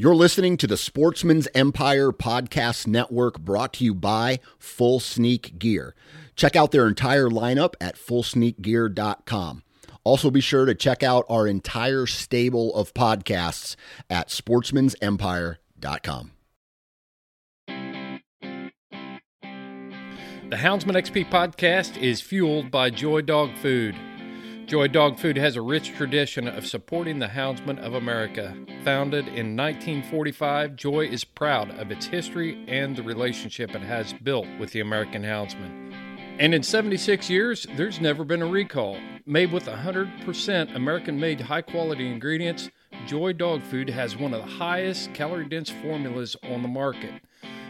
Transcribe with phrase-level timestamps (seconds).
[0.00, 5.94] You're listening to the Sportsmen's Empire Podcast Network brought to you by Full Sneak Gear.
[6.34, 9.62] Check out their entire lineup at fullsneakgear.com.
[10.02, 13.76] Also, be sure to check out our entire stable of podcasts
[14.08, 16.30] at sportsmansempire.com.
[17.66, 18.22] The
[20.56, 23.94] Houndsman XP podcast is fueled by Joy Dog Food.
[24.70, 28.54] Joy Dog Food has a rich tradition of supporting the houndsmen of America.
[28.84, 34.46] Founded in 1945, Joy is proud of its history and the relationship it has built
[34.60, 35.92] with the American Houndsman.
[36.38, 38.96] And in 76 years, there's never been a recall.
[39.26, 42.70] Made with 100% American made high quality ingredients,
[43.08, 47.10] Joy Dog Food has one of the highest calorie dense formulas on the market.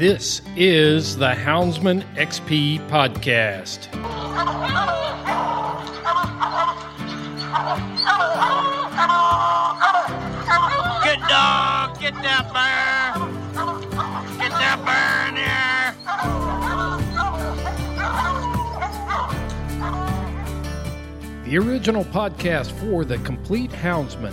[0.00, 3.92] This is the Houndsman XP podcast.
[11.02, 13.12] Good dog, get that bear.
[14.38, 15.34] Get that bear in
[21.44, 24.32] The original podcast for the complete Houndsman.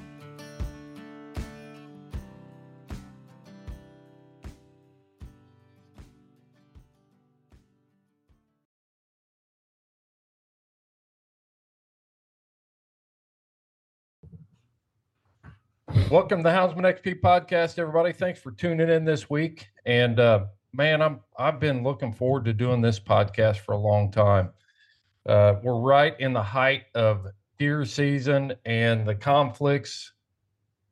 [16.11, 18.11] Welcome to the Houndsman XP podcast, everybody.
[18.11, 19.69] Thanks for tuning in this week.
[19.85, 24.11] And uh, man, I'm I've been looking forward to doing this podcast for a long
[24.11, 24.49] time.
[25.25, 27.27] Uh, we're right in the height of
[27.57, 30.11] deer season, and the conflicts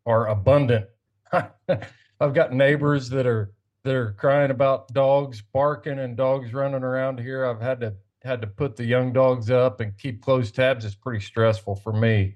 [0.06, 0.85] are abundant.
[1.34, 3.51] I've got neighbors that are
[3.84, 7.46] that are crying about dogs barking and dogs running around here.
[7.46, 7.94] I've had to
[8.24, 10.86] had to put the young dogs up and keep close tabs.
[10.86, 12.36] It's pretty stressful for me,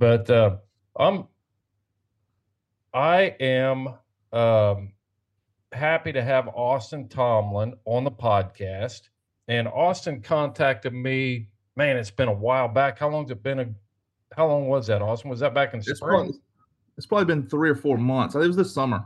[0.00, 0.56] but uh,
[0.98, 1.28] I'm
[2.96, 3.88] I am
[4.32, 4.92] um,
[5.72, 9.02] happy to have Austin Tomlin on the podcast.
[9.48, 11.50] And Austin contacted me.
[11.76, 12.98] Man, it's been a while back.
[12.98, 13.60] How long's it been?
[13.60, 13.66] A,
[14.34, 15.28] how long was that, Austin?
[15.28, 16.08] Was that back in It's spring?
[16.08, 16.34] probably,
[16.96, 18.34] it's probably been three or four months.
[18.34, 19.04] I think it was this summer.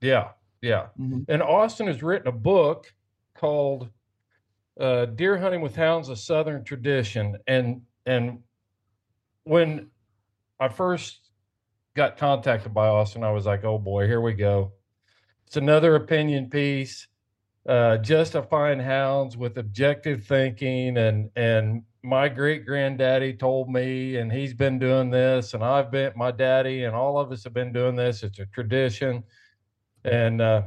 [0.00, 0.28] Yeah,
[0.60, 0.86] yeah.
[0.98, 1.24] Mhm.
[1.28, 2.94] And Austin has written a book
[3.34, 3.88] called
[4.78, 8.38] uh, "Deer Hunting with Hounds: A Southern Tradition." And and
[9.44, 9.90] when
[10.60, 11.21] I first
[11.94, 14.72] got contacted by Austin, I was like, "Oh boy, here we go."
[15.46, 17.06] It's another opinion piece,
[17.66, 24.54] uh, justifying hounds with objective thinking, and and my great granddaddy told me, and he's
[24.54, 27.96] been doing this, and I've been my daddy, and all of us have been doing
[27.96, 28.22] this.
[28.22, 29.24] It's a tradition
[30.04, 30.62] and uh,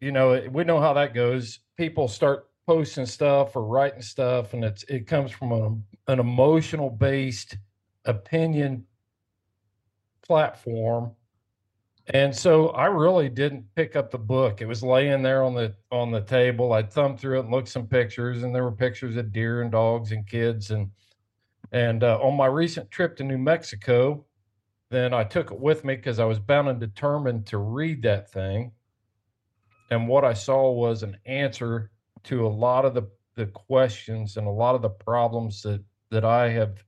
[0.00, 4.64] you know we know how that goes people start posting stuff or writing stuff and
[4.64, 7.56] it's it comes from an, an emotional based
[8.04, 8.84] opinion
[10.22, 11.12] platform.
[12.08, 14.60] And so i really didn't pick up the book.
[14.60, 16.72] It was laying there on the on the table.
[16.72, 19.70] I thumbed through it and looked some pictures and there were pictures of deer and
[19.70, 20.90] dogs and kids and
[21.70, 24.24] and uh, on my recent trip to new mexico
[24.92, 28.30] then I took it with me because I was bound and determined to read that
[28.30, 28.72] thing.
[29.90, 31.90] And what I saw was an answer
[32.24, 36.26] to a lot of the, the questions and a lot of the problems that, that
[36.26, 36.84] I have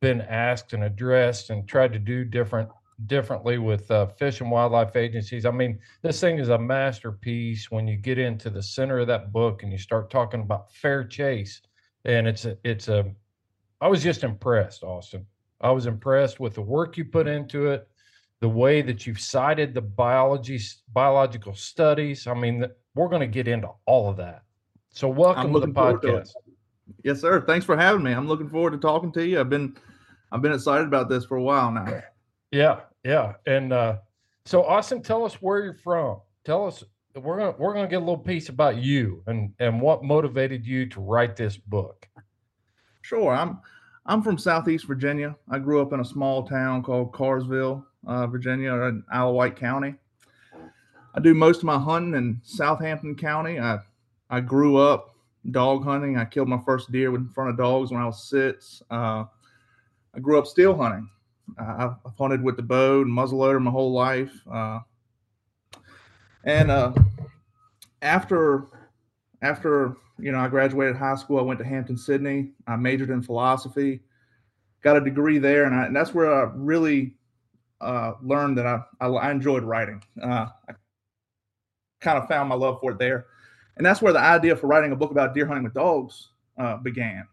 [0.00, 2.68] been asked and addressed and tried to do different
[3.04, 5.44] differently with uh, fish and wildlife agencies.
[5.44, 9.32] I mean, this thing is a masterpiece when you get into the center of that
[9.32, 11.60] book and you start talking about fair chase.
[12.06, 13.04] And it's a, it's a,
[13.80, 15.26] I was just impressed, Austin.
[15.60, 17.86] I was impressed with the work you put into it,
[18.40, 20.58] the way that you've cited the biology,
[20.92, 22.26] biological studies.
[22.26, 22.64] I mean,
[22.94, 24.42] we're going to get into all of that.
[24.90, 26.32] So, welcome to the podcast.
[26.32, 26.45] To
[27.04, 27.40] yes, sir.
[27.40, 28.12] Thanks for having me.
[28.12, 29.40] I'm looking forward to talking to you.
[29.40, 29.76] I've been,
[30.32, 32.02] I've been excited about this for a while now.
[32.50, 33.34] Yeah, yeah.
[33.46, 33.98] And uh,
[34.44, 36.20] so, Austin, tell us where you're from.
[36.44, 36.84] Tell us
[37.14, 40.86] we're gonna we're gonna get a little piece about you and and what motivated you
[40.86, 42.08] to write this book.
[43.02, 43.58] Sure, I'm
[44.06, 45.34] I'm from Southeast Virginia.
[45.50, 49.94] I grew up in a small town called Carrsville, uh, Virginia, in Wight County.
[51.14, 53.58] I do most of my hunting in Southampton County.
[53.58, 53.78] I
[54.30, 55.15] I grew up
[55.50, 56.16] dog hunting.
[56.16, 58.82] I killed my first deer in front of dogs when I was six.
[58.90, 59.24] Uh,
[60.14, 61.08] I grew up still hunting.
[61.58, 64.32] I've, I've hunted with the bow and muzzleloader my whole life.
[64.50, 64.80] Uh,
[66.44, 66.92] and uh,
[68.02, 68.66] after
[69.42, 72.52] after you know I graduated high school, I went to Hampden-Sydney.
[72.66, 74.00] I majored in philosophy,
[74.82, 77.14] got a degree there, and, I, and that's where I really
[77.80, 80.02] uh, learned that I, I, I enjoyed writing.
[80.20, 80.72] Uh, I
[82.00, 83.26] kind of found my love for it there,
[83.76, 86.28] and that's where the idea for writing a book about deer hunting with dogs
[86.58, 87.26] uh, began.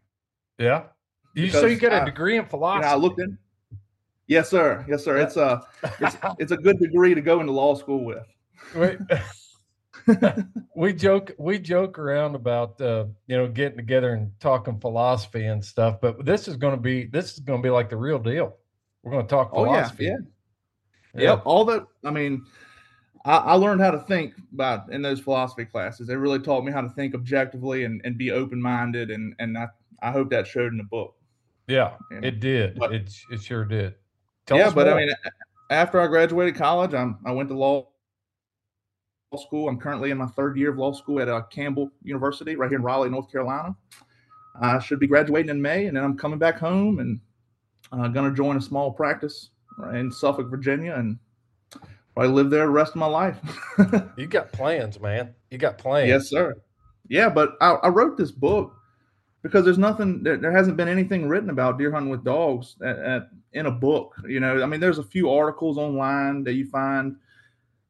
[0.58, 0.84] Yeah,
[1.36, 2.86] you so you get a degree in philosophy.
[2.86, 3.38] You know, I looked in.
[4.28, 4.86] Yes, sir.
[4.88, 5.18] Yes, sir.
[5.18, 5.62] It's a
[6.00, 8.26] it's, it's a good degree to go into law school with.
[8.76, 9.00] Wait.
[10.76, 15.64] we joke we joke around about uh, you know getting together and talking philosophy and
[15.64, 18.20] stuff, but this is going to be this is going to be like the real
[18.20, 18.56] deal.
[19.04, 20.10] We're going to talk philosophy.
[20.10, 20.18] Oh,
[21.14, 21.42] yeah, yeah, yep.
[21.46, 21.86] All that.
[22.04, 22.46] I mean,
[23.26, 26.08] I, I, learned how to think about in those philosophy classes.
[26.08, 29.58] They really taught me how to think objectively and, and be open minded, and and
[29.58, 29.68] I
[30.02, 31.16] I hope that showed in the book.
[31.68, 32.28] Yeah, you know?
[32.28, 32.78] it did.
[32.78, 33.96] But, it it sure did.
[34.46, 34.96] Tell yeah, but more.
[34.96, 35.16] I mean,
[35.70, 37.88] after I graduated college, I'm I went to law
[39.38, 39.70] school.
[39.70, 42.78] I'm currently in my third year of law school at uh, Campbell University, right here
[42.78, 43.76] in Raleigh, North Carolina.
[44.60, 47.20] I should be graduating in May, and then I'm coming back home and
[47.92, 49.50] uh, going to join a small practice
[49.94, 51.18] in Suffolk, Virginia, and
[52.14, 53.38] probably live there the rest of my life.
[54.18, 55.34] you got plans, man.
[55.52, 56.08] You got plans.
[56.08, 56.56] Yes, sir.
[57.08, 58.74] Yeah, but I, I wrote this book
[59.42, 62.98] because there's nothing there, there, hasn't been anything written about deer hunting with dogs at,
[63.00, 66.66] at, in a book you know i mean there's a few articles online that you
[66.66, 67.18] find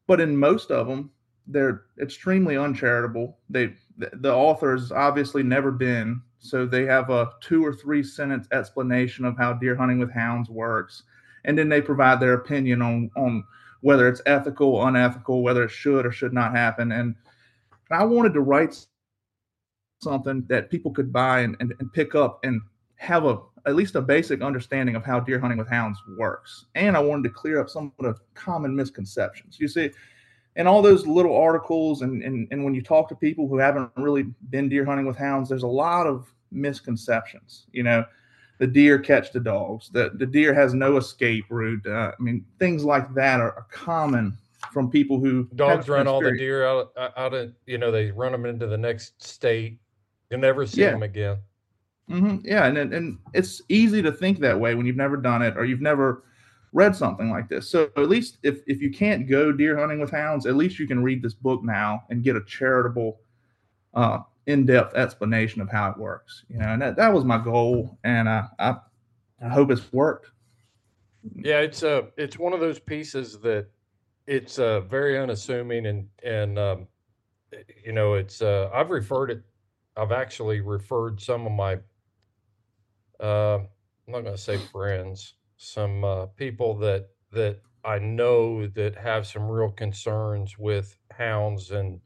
[0.06, 1.10] but in most of them
[1.46, 3.38] they're extremely uncharitable.
[3.50, 9.24] They the authors obviously never been, so they have a two or three sentence explanation
[9.24, 11.02] of how deer hunting with hounds works,
[11.44, 13.44] and then they provide their opinion on on
[13.84, 16.90] whether it's ethical, unethical, whether it should or should not happen.
[16.90, 17.14] And
[17.90, 18.82] I wanted to write
[20.02, 22.62] something that people could buy and, and, and pick up and
[22.96, 26.64] have a at least a basic understanding of how deer hunting with hounds works.
[26.74, 29.58] And I wanted to clear up some of the common misconceptions.
[29.60, 29.90] You see,
[30.56, 33.90] and all those little articles and, and and when you talk to people who haven't
[33.98, 38.02] really been deer hunting with hounds there's a lot of misconceptions you know
[38.58, 42.44] the deer catch the dogs the, the deer has no escape route uh, i mean
[42.58, 44.36] things like that are, are common
[44.72, 48.32] from people who dogs run all the deer out, out of you know they run
[48.32, 49.78] them into the next state
[50.30, 50.90] you never see yeah.
[50.90, 51.36] them again
[52.10, 52.36] mm-hmm.
[52.44, 55.64] yeah and, and it's easy to think that way when you've never done it or
[55.64, 56.24] you've never
[56.74, 57.68] read something like this.
[57.70, 60.86] So at least if if you can't go deer hunting with hounds, at least you
[60.86, 63.20] can read this book now and get a charitable,
[63.94, 66.44] uh, in-depth explanation of how it works.
[66.48, 68.76] You know, and that, that was my goal, and I, I
[69.42, 70.30] I hope it's worked.
[71.36, 73.68] Yeah, it's a uh, it's one of those pieces that
[74.26, 76.86] it's uh, very unassuming and and um,
[77.84, 79.42] you know it's uh, I've referred it
[79.96, 81.78] I've actually referred some of my
[83.20, 83.68] uh, I'm
[84.08, 89.48] not going to say friends some uh, people that that I know that have some
[89.48, 92.00] real concerns with hounds and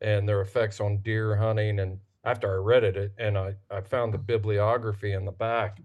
[0.00, 1.80] and their effects on deer hunting.
[1.80, 5.80] And after I read it, and I, I found the bibliography in the back,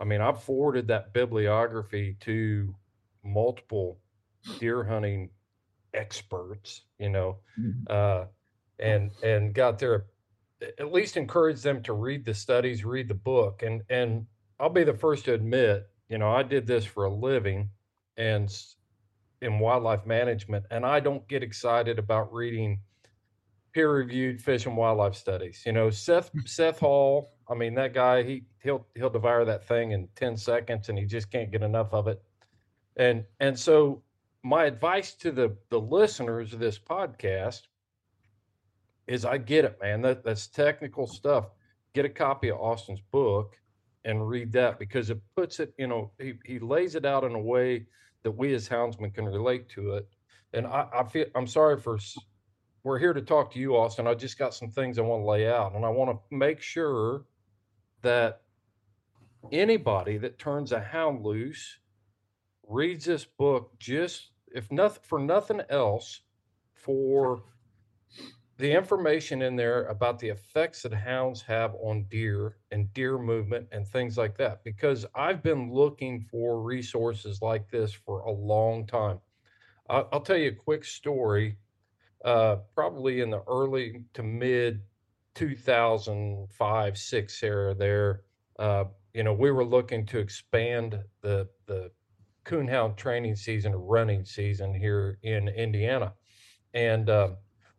[0.00, 2.74] I mean, I've forwarded that bibliography to
[3.24, 3.98] multiple
[4.58, 5.30] deer hunting
[5.92, 7.82] experts, you know, mm-hmm.
[7.88, 8.24] uh,
[8.78, 10.06] and and got their
[10.78, 14.26] at least encourage them to read the studies, read the book, and and
[14.58, 17.70] I'll be the first to admit you know, I did this for a living
[18.16, 18.52] and
[19.40, 22.80] in wildlife management, and I don't get excited about reading
[23.72, 25.62] peer-reviewed fish and wildlife studies.
[25.66, 26.40] You know, Seth hmm.
[26.44, 27.32] Seth Hall.
[27.48, 31.04] I mean, that guy he he'll he'll devour that thing in ten seconds, and he
[31.04, 32.22] just can't get enough of it.
[32.96, 34.02] And and so
[34.42, 37.62] my advice to the the listeners of this podcast
[39.06, 40.02] is I get it, man.
[40.02, 41.50] That that's technical stuff.
[41.94, 43.56] Get a copy of Austin's book
[44.04, 47.34] and read that because it puts it, you know, he, he lays it out in
[47.34, 47.86] a way
[48.22, 50.08] that we as houndsmen can relate to it.
[50.52, 51.98] And I, I feel I'm sorry for
[52.82, 54.06] we're here to talk to you, Austin.
[54.06, 56.60] I just got some things I want to lay out, and I want to make
[56.60, 57.24] sure
[58.02, 58.42] that
[59.52, 61.78] anybody that turns a hound loose
[62.66, 66.20] reads this book just if nothing for nothing else
[66.74, 67.42] for
[68.58, 73.66] the information in there about the effects that hounds have on deer and deer movement
[73.72, 78.86] and things like that because i've been looking for resources like this for a long
[78.86, 79.18] time
[79.88, 81.56] i'll, I'll tell you a quick story
[82.24, 84.82] uh, probably in the early to mid
[85.34, 88.22] 2005 6 era there
[88.58, 88.84] uh,
[89.14, 91.90] you know we were looking to expand the the
[92.44, 96.12] coonhound training season running season here in indiana.
[96.74, 97.30] And uh,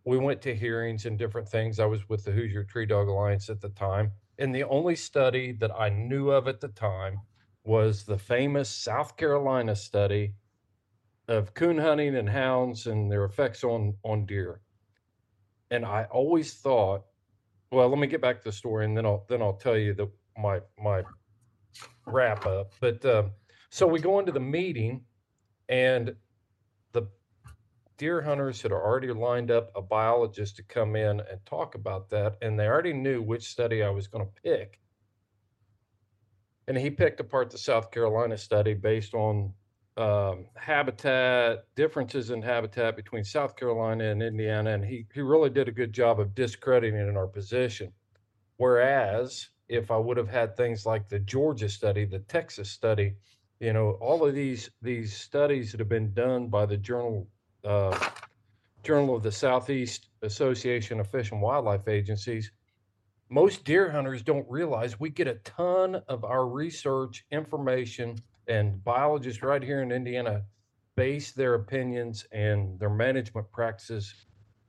[0.06, 1.80] we went to hearings and different things.
[1.80, 4.12] I was with the hoosier tree dog alliance at the time.
[4.38, 7.20] And the only study that i knew of at the time
[7.64, 10.34] was the famous south carolina study
[11.32, 14.62] of coon hunting and hounds and their effects on on deer.
[15.72, 17.06] And I always thought,
[17.72, 19.94] well, let me get back to the story, and then I'll then I'll tell you
[19.94, 21.04] the my my
[22.06, 22.74] wrap up.
[22.82, 23.24] But uh,
[23.70, 25.06] so we go into the meeting,
[25.70, 26.14] and
[26.92, 27.08] the
[27.98, 32.36] deer hunters had already lined up a biologist to come in and talk about that,
[32.42, 34.80] and they already knew which study I was going to pick.
[36.68, 39.54] And he picked apart the South Carolina study based on
[39.98, 45.68] um, habitat differences in habitat between South Carolina and Indiana, and he he really did
[45.68, 47.92] a good job of discrediting in our position.
[48.58, 53.16] Whereas if I would have had things like the Georgia study, the Texas study,
[53.60, 57.28] you know, all of these these studies that have been done by the Journal
[57.66, 57.98] uh,
[58.84, 62.52] Journal of the Southeast Association of Fish and Wildlife Agencies,
[63.30, 68.18] most deer hunters don't realize we get a ton of our research information
[68.48, 70.44] and biologists right here in Indiana
[70.96, 74.14] base their opinions and their management practices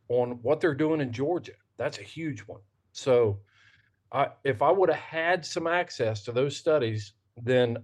[0.08, 1.52] on what they're doing in Georgia.
[1.76, 2.60] That's a huge one.
[2.92, 3.40] So,
[4.12, 7.78] I, if I would have had some access to those studies, then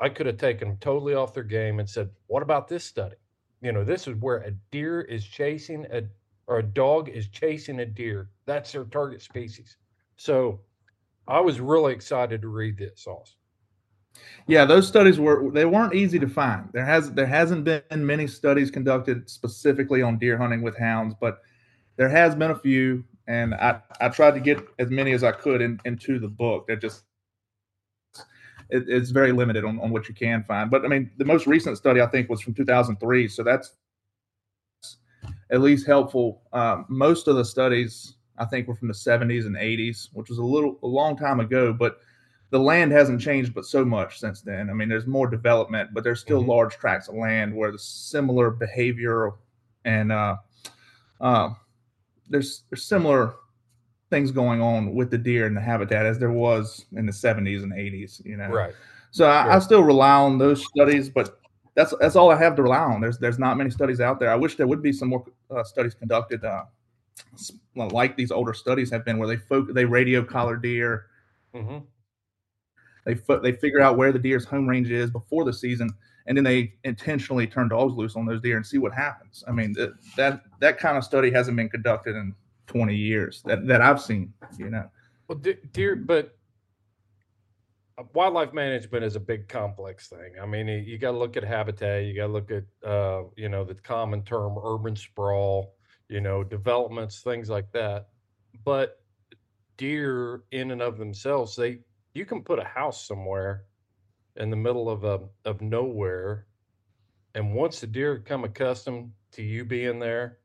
[0.00, 3.16] I could have taken them totally off their game and said, "What about this study?
[3.62, 6.02] You know, this is where a deer is chasing a
[6.48, 8.30] or a dog is chasing a deer.
[8.46, 9.76] That's their target species."
[10.16, 10.60] So,
[11.28, 13.37] I was really excited to read this, also.
[14.46, 16.68] Yeah, those studies were they weren't easy to find.
[16.72, 21.42] There has there hasn't been many studies conducted specifically on deer hunting with hounds, but
[21.96, 25.32] there has been a few, and I, I tried to get as many as I
[25.32, 26.68] could in, into the book.
[26.68, 27.02] That just
[28.70, 30.70] it, it's very limited on, on what you can find.
[30.70, 33.72] But I mean, the most recent study I think was from 2003, so that's
[35.50, 36.42] at least helpful.
[36.52, 40.38] Um, most of the studies I think were from the 70s and 80s, which was
[40.38, 41.98] a little a long time ago, but
[42.50, 44.70] the land hasn't changed but so much since then.
[44.70, 46.50] I mean, there's more development, but there's still mm-hmm.
[46.50, 49.32] large tracts of land where the similar behavior
[49.84, 50.36] and uh,
[51.20, 51.50] uh,
[52.28, 53.34] there's there's similar
[54.10, 57.62] things going on with the deer and the habitat as there was in the 70s
[57.62, 58.24] and 80s.
[58.24, 58.74] You know, right.
[59.10, 61.38] So I, I still rely on those studies, but
[61.74, 63.00] that's that's all I have to rely on.
[63.02, 64.30] There's there's not many studies out there.
[64.30, 66.64] I wish there would be some more uh, studies conducted, uh,
[67.76, 71.06] like these older studies have been, where they folk they radio collar deer.
[71.54, 71.78] Mm-hmm
[73.04, 75.90] they they figure out where the deer's home range is before the season,
[76.26, 79.44] and then they intentionally turn dogs loose on those deer and see what happens.
[79.48, 82.34] I mean, that that, that kind of study hasn't been conducted in
[82.66, 84.32] 20 years that, that I've seen.
[84.58, 84.90] You know,
[85.26, 85.40] well,
[85.72, 86.36] deer, but
[88.12, 90.34] wildlife management is a big complex thing.
[90.40, 93.48] I mean, you got to look at habitat, you got to look at uh, you
[93.48, 95.74] know the common term urban sprawl,
[96.08, 98.08] you know developments, things like that.
[98.64, 99.00] But
[99.76, 101.78] deer in and of themselves, they
[102.18, 103.64] you can put a house somewhere
[104.36, 106.46] in the middle of a of nowhere,
[107.34, 110.38] and once the deer come accustomed to you being there,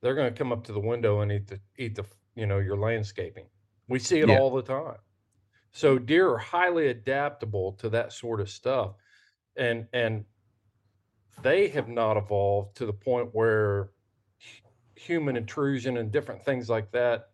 [0.00, 2.58] they're going to come up to the window and eat the eat the you know
[2.58, 3.46] your landscaping.
[3.88, 4.38] We see it yeah.
[4.38, 4.98] all the time.
[5.70, 8.94] So deer are highly adaptable to that sort of stuff,
[9.56, 10.24] and and
[11.42, 13.90] they have not evolved to the point where
[14.96, 17.31] human intrusion and different things like that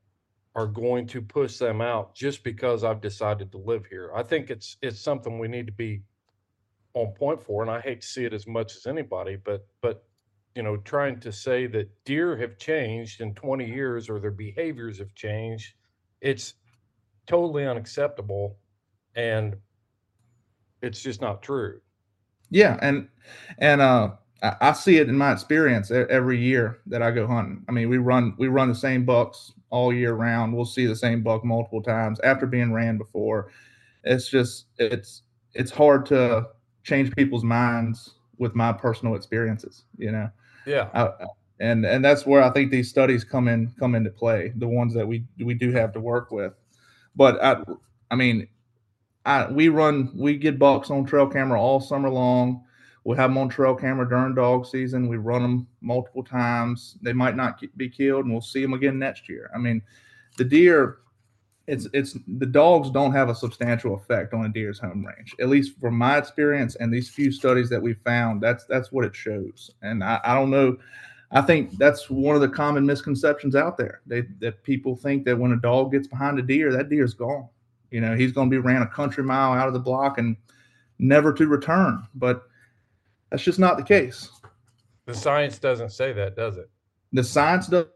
[0.55, 4.11] are going to push them out just because I've decided to live here.
[4.15, 6.03] I think it's it's something we need to be
[6.95, 10.05] on point for, and I hate to see it as much as anybody, but but
[10.55, 14.99] you know, trying to say that deer have changed in 20 years or their behaviors
[14.99, 15.75] have changed,
[16.21, 16.55] it's
[17.29, 18.57] totally unacceptable,
[19.15, 19.57] and
[20.83, 21.81] it's just not true.
[22.51, 23.09] Yeah, and
[23.59, 24.13] and uh,
[24.43, 27.65] I, I see it in my experience every year that I go hunting.
[27.69, 30.55] I mean, we run we run the same bucks all year round.
[30.55, 33.51] We'll see the same buck multiple times after being ran before.
[34.05, 35.23] It's just it's
[35.55, 36.49] it's hard to
[36.85, 39.85] change people's minds with my personal experiences.
[39.99, 40.31] You know.
[40.67, 40.89] Yeah.
[40.95, 41.27] I,
[41.61, 44.53] and and that's where I think these studies come in come into play.
[44.57, 46.53] The ones that we we do have to work with,
[47.17, 47.63] but I
[48.11, 48.49] I mean,
[49.27, 52.65] I we run we get bucks on trail camera all summer long.
[53.09, 55.09] We have them on trail camera during dog season.
[55.09, 56.97] We run them multiple times.
[57.03, 59.51] They might not be killed, and we'll see them again next year.
[59.55, 59.83] I mean,
[60.37, 60.99] the deer.
[61.67, 65.51] It's it's the dogs don't have a substantial effect on a deer's home range, at
[65.51, 68.41] least from my experience and these few studies that we found.
[68.41, 70.79] That's that's what it shows, and I, I don't know
[71.31, 74.01] I think that's one of the common misconceptions out there.
[74.07, 77.49] They, that people think that when a dog gets behind a deer, that deer's gone.
[77.91, 80.37] You know, he's going to be ran a country mile out of the block and
[80.99, 82.03] never to return.
[82.15, 82.45] But
[83.31, 84.31] that's just not the case.
[85.07, 86.71] The science doesn't say that, does it?
[87.13, 87.87] The science does,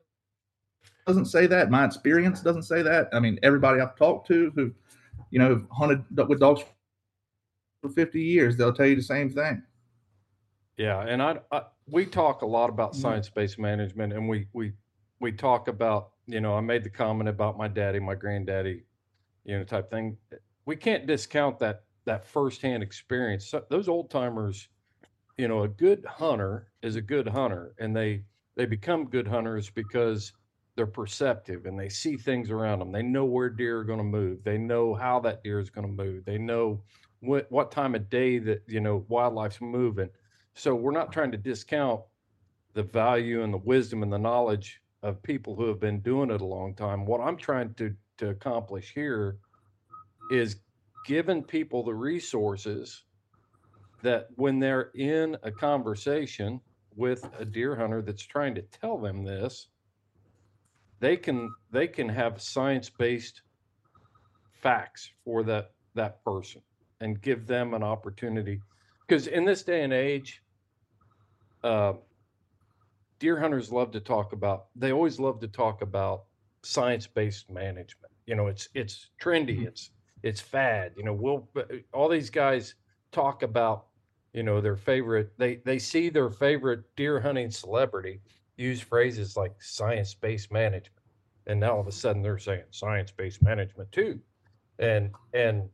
[1.06, 1.70] doesn't say that.
[1.70, 3.08] My experience doesn't say that.
[3.12, 4.72] I mean, everybody I've talked to who,
[5.30, 6.62] you know, hunted with dogs
[7.82, 9.62] for 50 years, they'll tell you the same thing.
[10.78, 13.02] Yeah, and I, I we talk a lot about mm-hmm.
[13.02, 14.72] science-based management, and we we
[15.20, 18.84] we talk about you know I made the comment about my daddy, my granddaddy,
[19.44, 20.16] you know, type thing.
[20.64, 23.46] We can't discount that that firsthand experience.
[23.46, 24.68] So those old timers,
[25.36, 28.24] you know, a good hunter is a good hunter, and they
[28.56, 30.32] they become good hunters because
[30.76, 32.92] they're perceptive and they see things around them.
[32.92, 34.42] They know where deer are going to move.
[34.42, 36.24] They know how that deer is going to move.
[36.24, 36.82] They know
[37.20, 40.10] what what time of day that you know wildlife's moving
[40.54, 42.02] so we're not trying to discount
[42.74, 46.40] the value and the wisdom and the knowledge of people who have been doing it
[46.40, 47.04] a long time.
[47.04, 49.38] What I'm trying to to accomplish here
[50.30, 50.56] is
[51.06, 53.04] giving people the resources
[54.02, 56.60] that when they're in a conversation
[56.96, 59.68] with a deer hunter that's trying to tell them this,
[61.00, 63.42] they can they can have science-based
[64.52, 66.62] facts for that that person
[67.00, 68.60] and give them an opportunity
[69.06, 70.42] because in this day and age
[71.64, 71.94] uh,
[73.18, 76.24] deer hunters love to talk about they always love to talk about
[76.62, 79.66] science-based management you know it's it's trendy Mm-hmm.
[79.66, 79.90] it's
[80.22, 81.48] it's fad you know we'll
[81.92, 82.76] all these guys
[83.10, 83.86] talk about
[84.32, 88.20] you know their favorite they they see their favorite deer hunting celebrity
[88.56, 90.92] use phrases like science-based management
[91.46, 94.18] and now all of a sudden they're saying science-based management too
[94.78, 95.68] and and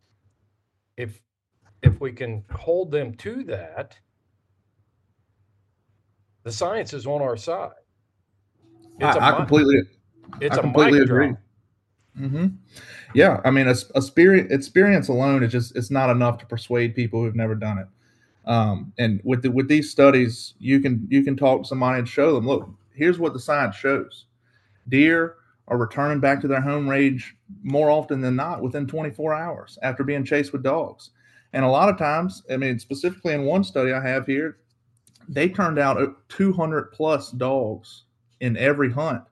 [0.96, 1.20] if
[1.82, 3.96] if we can hold them to that
[6.44, 7.72] the science is on our side
[9.00, 9.82] I, a I completely
[10.40, 11.28] it's I a completely agree.
[11.28, 11.38] drop.
[12.16, 12.46] hmm
[13.14, 16.94] Yeah, I mean, a, a spirit experience alone is just it's not enough to persuade
[16.94, 17.86] people who've never done it.
[18.48, 22.08] Um, and with the, with these studies, you can you can talk to somebody and
[22.08, 24.24] show them, look, here's what the science shows:
[24.88, 25.36] deer
[25.68, 30.02] are returning back to their home range more often than not within 24 hours after
[30.02, 31.10] being chased with dogs.
[31.52, 34.56] And a lot of times, I mean, specifically in one study I have here,
[35.28, 38.04] they turned out 200 plus dogs
[38.40, 39.24] in every hunt.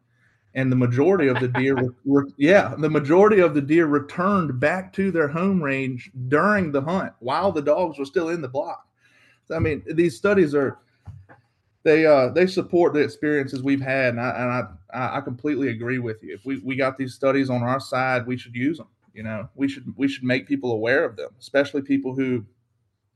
[0.55, 4.93] And the majority of the deer were, yeah the majority of the deer returned back
[4.95, 8.86] to their home range during the hunt while the dogs were still in the block
[9.55, 10.79] i mean these studies are
[11.83, 14.51] they uh they support the experiences we've had and i and
[14.95, 16.35] i i completely agree with you.
[16.35, 19.49] If we we got these studies on our side we should use them you know?
[19.55, 22.45] We should we should make people aware of them especially people who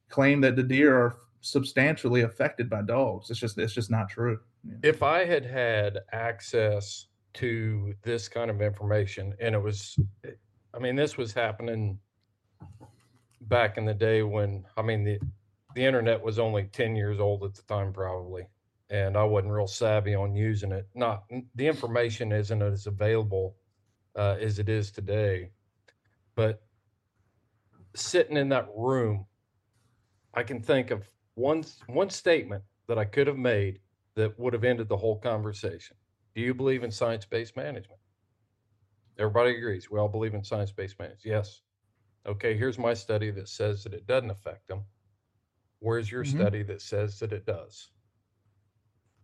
[0.09, 3.31] claim that the deer are substantially affected by dogs.
[3.31, 4.39] It's just it's just not true.
[4.83, 9.99] If I had had access to this kind of information, and it was,
[10.75, 11.99] I mean, this was happening
[13.43, 15.19] back in the day when, I mean, the
[15.75, 18.47] the internet was only ten years old at the time, probably,
[18.89, 20.89] and I wasn't real savvy on using it.
[20.95, 23.57] Not the information isn't as available
[24.17, 25.51] uh, as it is today,
[26.35, 26.63] but
[27.95, 29.27] sitting in that room,
[30.35, 33.81] I can think of one one statement that I could have made
[34.17, 35.97] that would have ended the whole conversation.
[36.35, 38.01] Do you believe in science based management?
[39.19, 39.91] Everybody agrees.
[39.91, 41.25] We all believe in science based management.
[41.25, 41.61] Yes.
[42.27, 44.85] Okay, here's my study that says that it doesn't affect them.
[45.81, 46.29] Where's your Mhm.
[46.39, 47.91] study that says that it does?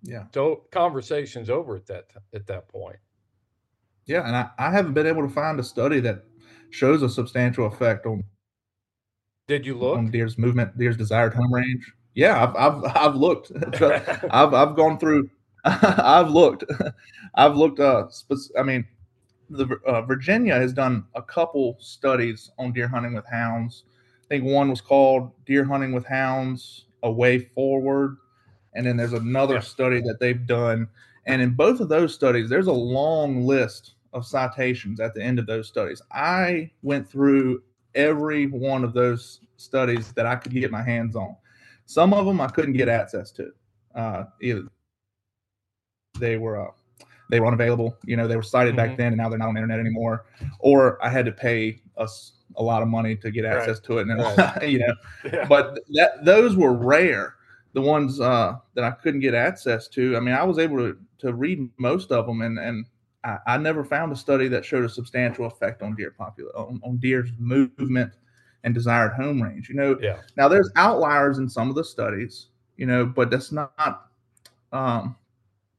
[0.03, 2.99] yeah So conversation's over at that at that point.
[4.07, 6.25] Yeah, and I, I haven't been able to find a study that
[6.71, 8.23] shows a substantial effect on,
[9.49, 9.97] Did you look?
[9.99, 11.93] on deer's movement, deer's desired home range.
[12.15, 13.51] Yeah, I've I've, I've looked.
[14.31, 15.29] I've I've gone through.
[15.65, 16.65] I've looked.
[17.35, 17.81] I've looked.
[17.81, 18.07] Uh,
[18.57, 18.87] I mean,
[19.51, 23.85] the uh, Virginia has done a couple studies on deer hunting with hounds.
[24.27, 28.17] I think one was called "Deer Hunting with Hounds: a way forward,
[28.75, 29.61] and then there's another Yeah.
[29.61, 30.89] study that they've done.
[31.27, 35.39] And in both of those studies, there's a long list of citations at the end
[35.39, 36.03] of those studies.
[36.11, 37.63] I went through
[37.95, 41.37] every one of those studies that I could get my hands on.
[41.87, 43.53] Some of them I couldn't get access to.
[43.95, 44.65] Uh, either
[46.19, 46.73] they were uh,
[47.31, 47.97] they were unavailable.
[48.05, 48.77] You know, they were cited Mhm.
[48.77, 50.27] back then, and now they're not on the internet anymore.
[50.59, 53.57] Or I had to pay us a lot of money to get Right.
[53.57, 54.63] access to it, and Right.
[54.69, 55.47] you know, Yeah.
[55.49, 57.35] but that those were rare.
[57.73, 60.17] The ones uh, that I couldn't get access to.
[60.17, 62.87] I mean, I was able to to read most of them, and and
[63.25, 66.81] I, I never found a study that showed a substantial effect on deer popula- on,
[66.85, 68.13] on deer's movement
[68.65, 69.69] and desired home range.
[69.69, 70.19] You know, Yeah.
[70.37, 72.47] now there's outliers in some of the studies,
[72.79, 74.09] you know, but that's not
[74.73, 75.15] um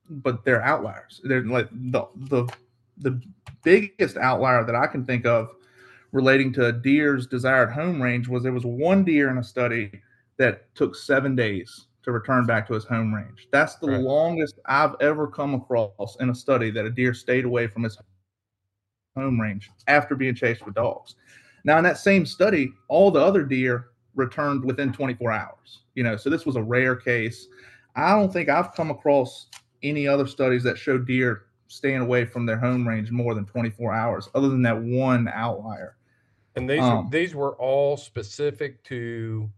[0.10, 1.20] but they're outliers.
[1.24, 2.48] They're like the the
[3.00, 3.22] the
[3.64, 5.50] biggest outlier that I can think of
[6.12, 9.92] relating to a deer's desired home range was there was one deer in a study
[10.38, 13.48] that took seven days to return back to his home range.
[13.52, 14.00] That's the Right.
[14.00, 17.98] longest I've ever come across in a study that a deer stayed away from his
[19.16, 21.16] home range after being chased with dogs.
[21.64, 25.82] Now, in that same study, all the other deer returned within 24 hours.
[25.96, 27.48] You know, so this was a rare case.
[27.96, 29.50] I don't think I've come across
[29.84, 33.94] any other studies that show deer staying away from their home range more than 24
[33.94, 35.98] hours, other than that one outlier.
[36.56, 39.50] And these Um, these were all specific to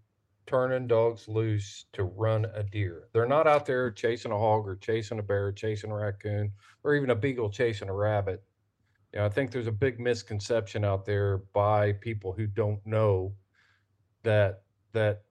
[0.45, 3.08] turning dogs loose to run a deer.
[3.13, 6.52] They're not out there chasing a hog or chasing a bear, chasing a raccoon,
[6.84, 8.43] or even a beagle chasing a rabbit.
[9.13, 13.34] You know, I think there's a big misconception out there by people who don't know
[14.24, 15.24] that that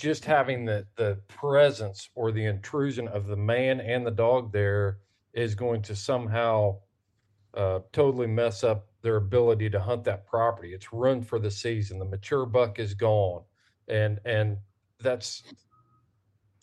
[0.00, 4.98] just having the the presence or the intrusion of the man and the dog there
[5.34, 6.76] is going to somehow
[7.54, 10.72] uh, totally mess up their ability to hunt that property.
[10.72, 11.98] It's run for the season.
[11.98, 13.42] The mature buck is gone,
[13.88, 14.56] and and
[15.00, 15.42] that's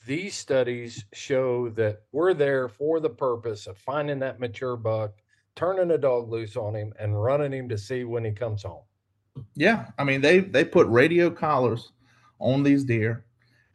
[0.06, 5.12] these studies show that we're there for the purpose of finding that mature buck,
[5.56, 8.84] turning a dog loose on him, and running him to see when he comes home.
[9.56, 11.92] Yeah, I mean they they put radio collars
[12.40, 13.26] on these deer,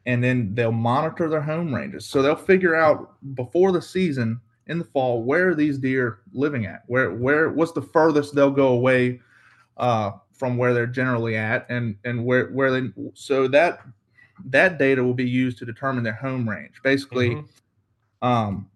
[0.06, 2.06] and then they'll monitor their home ranges.
[2.06, 6.66] So they'll figure out before the season in the fall where are these deer living
[6.66, 9.20] at, where where what's the furthest they'll go away
[9.76, 13.80] uh, from where they're generally at, and and where where they so that
[14.46, 16.80] that data will be used to determine their home range.
[16.82, 17.48] Basically, Mhm.
[18.22, 18.70] um,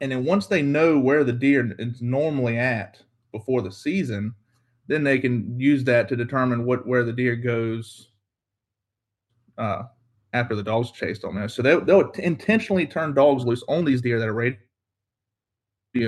[0.00, 3.02] and then once they know where the deer is normally at
[3.32, 4.34] before the season,
[4.86, 8.10] then they can use that to determine what where the deer goes
[9.58, 9.84] uh,
[10.38, 11.48] after the dogs chased on there.
[11.48, 14.56] So they, they'll intentionally turn dogs loose on these deer that are radio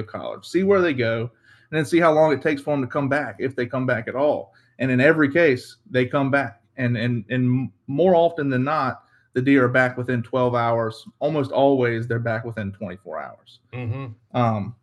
[0.06, 2.86] collared, see where they go, and then see how long it takes for them to
[2.86, 4.54] come back, if they come back at all.
[4.78, 9.02] And in every case, they come back, and and and more often than not,
[9.34, 11.04] the deer are back within 12 hours.
[11.18, 13.60] Almost always, they're back within 24 hours.
[13.72, 14.14] Mhm.
[14.32, 14.74] Um,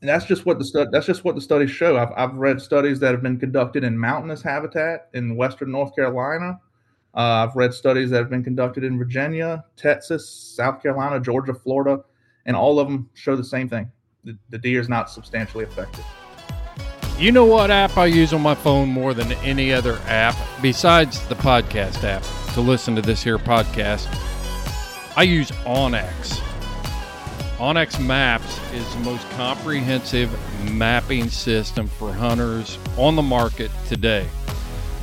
[0.00, 1.96] and that's just what the stu- that's just what the studies show.
[1.96, 6.60] I've, I've read studies that have been conducted in mountainous habitat in western North Carolina.
[7.16, 12.02] Uh, I've read studies that have been conducted in Virginia, Texas, South Carolina, Georgia, Florida,
[12.46, 13.90] and all of them show the same thing.
[14.24, 16.04] The, the deer is not substantially affected.
[17.16, 21.24] You know what app I use on my phone more than any other app besides
[21.28, 22.24] the podcast app
[22.54, 24.08] to listen to this here podcast?
[25.16, 26.40] I use onX.
[27.58, 30.36] onX Maps is the most comprehensive
[30.72, 34.26] mapping system for hunters on the market today.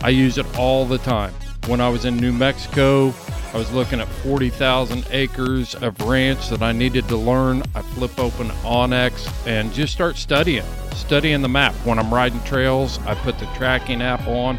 [0.03, 1.33] I use it all the time.
[1.67, 3.13] When I was in New Mexico,
[3.53, 7.61] I was looking at 40,000 acres of ranch that I needed to learn.
[7.75, 11.75] I flip open onX and just start studying, studying the map.
[11.85, 14.55] When I'm riding trails, I put the tracking app on.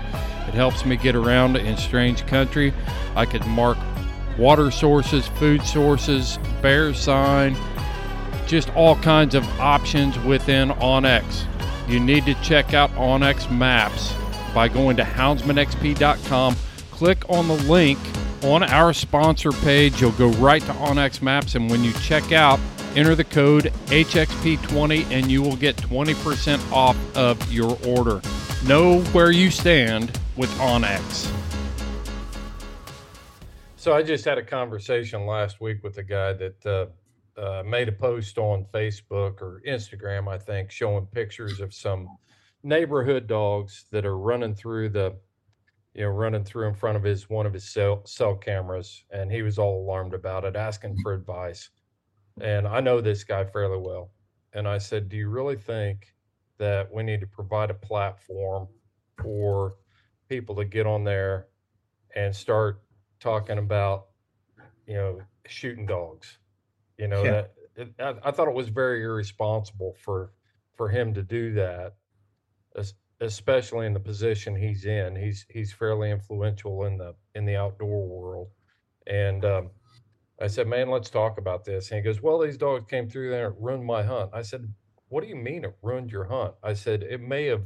[0.47, 2.73] It helps me get around in strange country.
[3.17, 3.79] I could mark
[4.39, 7.57] water sources, food sources, bear sign,
[8.47, 11.47] just all kinds of options within onX.
[11.89, 14.15] You need to check out onX Maps
[14.55, 16.57] by going to houndsmanxp.com.
[17.03, 17.99] Click on the link
[18.45, 20.01] on our sponsor page.
[20.01, 22.61] You'll go right to onX Maps, and when you check out,
[22.95, 28.21] enter the code HXP20 and you will get 20% off of your order.
[28.69, 31.29] Know where you stand with onX.
[33.75, 36.87] So I just had a conversation last week with a guy that uh,
[37.37, 42.17] uh, made a post on Facebook or Instagram, I think, showing pictures of some
[42.63, 45.17] neighborhood dogs that are running through the,
[45.95, 49.31] you know, running through in front of his one of his cell cell cameras, and
[49.31, 51.03] he was all alarmed about it, asking mm-hmm.
[51.03, 51.71] for advice.
[52.41, 54.13] And I know this guy fairly well,
[54.53, 56.15] and I said, "Do you really think
[56.59, 58.69] that we need to provide a platform
[59.21, 59.75] for
[60.29, 61.49] people to get on there
[62.15, 62.83] and start
[63.21, 64.07] talking about,
[64.87, 66.39] you know, shooting dogs.
[66.99, 67.31] You know Yeah.
[67.31, 70.33] that it, I, I thought it was very irresponsible for
[70.75, 71.97] for him to do that,
[73.23, 75.15] especially in the position he's in.
[75.17, 78.49] He's he's fairly influential in the in the outdoor world,
[79.07, 79.71] and um,
[80.41, 83.31] I said, "Man, let's talk about this." And he goes, "Well, these dogs came through
[83.31, 84.73] there and ruined my hunt." I said,
[85.09, 87.63] "What do you mean it ruined your hunt?" I said, "It may have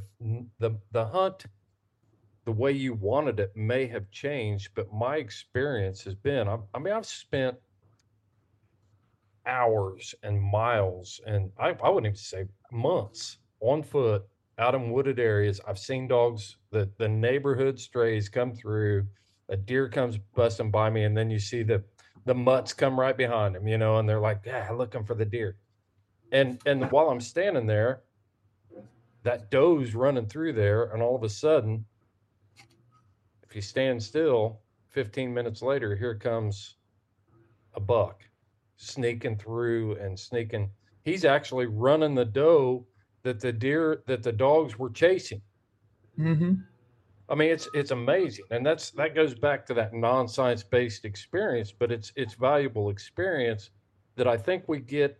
[0.59, 1.45] the the hunt."
[2.45, 6.79] The way you wanted it may have changed, but my experience has been I, I
[6.79, 7.57] mean, I've spent
[9.45, 14.25] hours and miles and I, I wouldn't even say months on foot
[14.59, 15.61] out in wooded areas.
[15.67, 19.07] I've seen dogs, the, the neighborhood strays come through,
[19.49, 21.83] a deer comes busting by me, and then you see the
[22.25, 25.23] the mutts come right behind him, you know, and they're like, yeah, looking for the
[25.23, 25.55] deer.
[26.31, 28.01] And and while I'm standing there,
[29.23, 31.85] that doe's running through there, and all of a sudden,
[33.43, 36.75] if you stand still, 15 minutes later, here comes
[37.75, 38.23] a buck
[38.75, 40.69] sneaking through and sneaking.
[41.03, 42.85] He's actually running the doe
[43.23, 45.41] that the deer that the dogs were chasing.
[46.19, 46.53] Mm-hmm.
[47.29, 51.73] I mean, it's it's amazing, and that's that goes back to that non-science based experience,
[51.77, 53.69] but it's it's valuable experience
[54.15, 55.19] that I think we get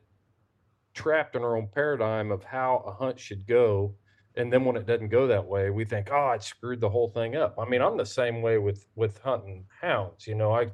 [0.94, 3.94] trapped in our own paradigm of how a hunt should go,
[4.36, 7.10] and then when it doesn't go that way, we think, oh, it screwed the whole
[7.10, 7.56] thing up.
[7.60, 10.26] I mean, I'm the same way with with hunting hounds.
[10.26, 10.72] You know, I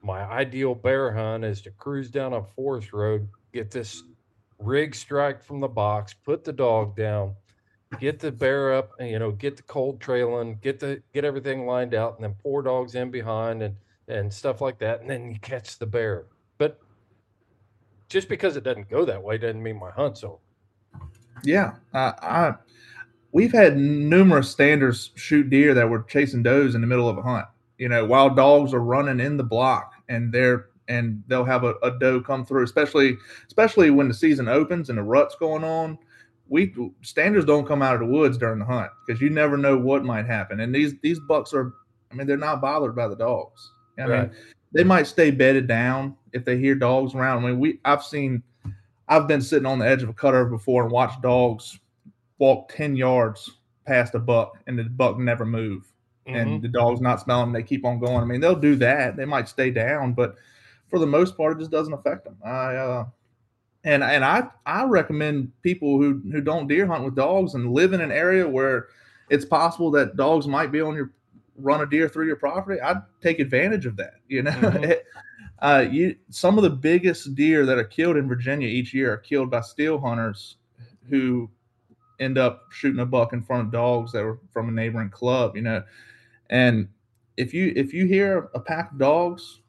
[0.00, 4.02] my ideal bear hunt is to cruise down a forest road, get this
[4.62, 7.34] rig strike from the box, put the dog down,
[8.00, 11.94] get the bear up, you know, get the cold trailing, get the get everything lined
[11.94, 13.76] out, and then pour dogs in behind and
[14.08, 16.26] and stuff like that, and then you catch the bear.
[16.58, 16.78] But
[18.08, 20.38] just because it doesn't go that way doesn't mean my hunt's over.
[21.44, 22.54] Yeah, I, I
[23.32, 27.22] we've had numerous standers shoot deer that were chasing does in the middle of a
[27.22, 27.46] hunt.
[27.78, 31.74] You know, while dogs are running in the block and they're and they'll have a,
[31.82, 35.98] a doe come through, especially especially when the season opens and the rut's going on.
[36.48, 39.76] We standers don't come out of the woods during the hunt because you never know
[39.76, 40.60] what might happen.
[40.60, 41.72] And these these bucks are,
[42.10, 43.70] I mean, they're not bothered by the dogs.
[43.98, 44.22] I Right.
[44.30, 44.38] mean,
[44.72, 47.44] they might stay bedded down if they hear dogs around.
[47.44, 48.42] I mean, we I've seen
[49.08, 51.78] I've been sitting on the edge of a cutter before and watched dogs
[52.38, 53.50] walk 10 yards
[53.86, 55.84] past a buck and the buck never move.
[56.26, 56.36] Mhm.
[56.36, 57.52] And the dog's not smelling.
[57.52, 58.18] They keep on going.
[58.22, 59.16] I mean, they'll do that.
[59.16, 60.36] They might stay down, but
[60.92, 62.36] for the most part, it just doesn't affect them.
[62.44, 63.06] I, uh,
[63.84, 67.94] and and I I recommend people who who don't deer hunt with dogs and live
[67.94, 68.88] in an area where
[69.30, 71.10] it's possible that dogs might be on your
[71.56, 72.78] run a deer through your property.
[72.80, 74.16] I'd take advantage of that.
[74.28, 74.96] You know, Mhm.
[75.60, 79.16] uh, you some of the biggest deer that are killed in Virginia each year are
[79.16, 80.56] killed by still hunters
[81.08, 81.48] who
[82.20, 85.56] end up shooting a buck in front of dogs that were from a neighboring club.
[85.56, 85.82] You know,
[86.50, 86.86] and
[87.38, 89.61] if you if you hear a pack of dogs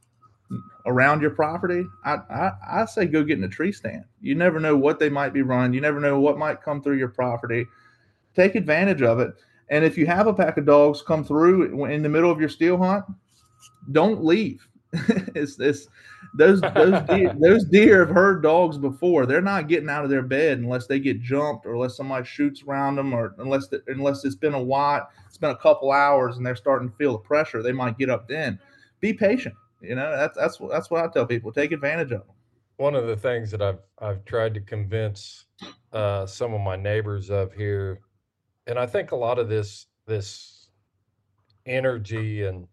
[0.86, 2.52] around your property, I, I
[2.82, 4.06] I say go get in a tree stand.
[4.22, 5.74] You never know what they might be running.
[5.74, 7.66] You never know what might come through your property.
[8.36, 9.34] Take advantage of it.
[9.70, 12.50] And if you have a pack of dogs come through in the middle of your
[12.50, 13.06] still hunt,
[13.92, 14.68] don't leave.
[15.34, 15.88] it's this
[16.36, 19.26] those those deer, those deer have heard dogs before.
[19.26, 22.64] They're not getting out of their bed unless they get jumped or unless somebody shoots
[22.64, 26.38] around them or unless the, unless it's been a while, it's been a couple hours
[26.38, 27.64] and they're starting to feel the pressure.
[27.64, 28.60] They might get up then.
[29.00, 29.56] Be patient.
[29.84, 31.54] You know that's that's what that's what I tell people.
[31.54, 32.36] Take advantage of them.
[32.78, 35.46] one of the things that I've I've tried to convince
[35.94, 38.02] uh, some of my neighbors of here,
[38.68, 40.70] and I think a lot of this this
[41.66, 42.68] energy and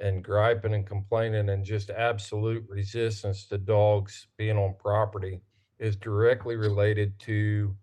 [0.00, 5.42] and griping and complaining and just absolute resistance to dogs being on property
[5.78, 7.76] is directly related to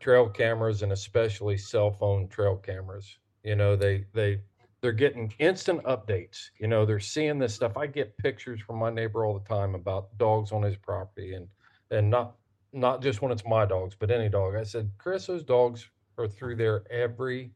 [0.00, 3.18] trail cameras and especially cell phone trail cameras.
[3.44, 4.40] You know, they they
[4.82, 6.50] they're getting instant updates.
[6.60, 7.76] You know, they're seeing this stuff.
[7.76, 11.48] I get pictures from my neighbor all the time about dogs on his property and
[11.90, 12.36] and not
[12.72, 14.54] not just when it's my dogs, but any dog.
[14.54, 17.52] I said, Chris, those dogs are through there every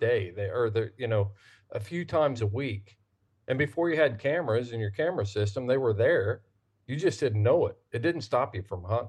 [0.00, 0.30] day.
[0.30, 1.32] They are they're, you know,
[1.72, 2.96] a few times a week.
[3.48, 6.42] And before you had cameras in your camera system, they were there.
[6.86, 7.76] You just didn't know it.
[7.92, 9.08] It didn't stop you from hunting.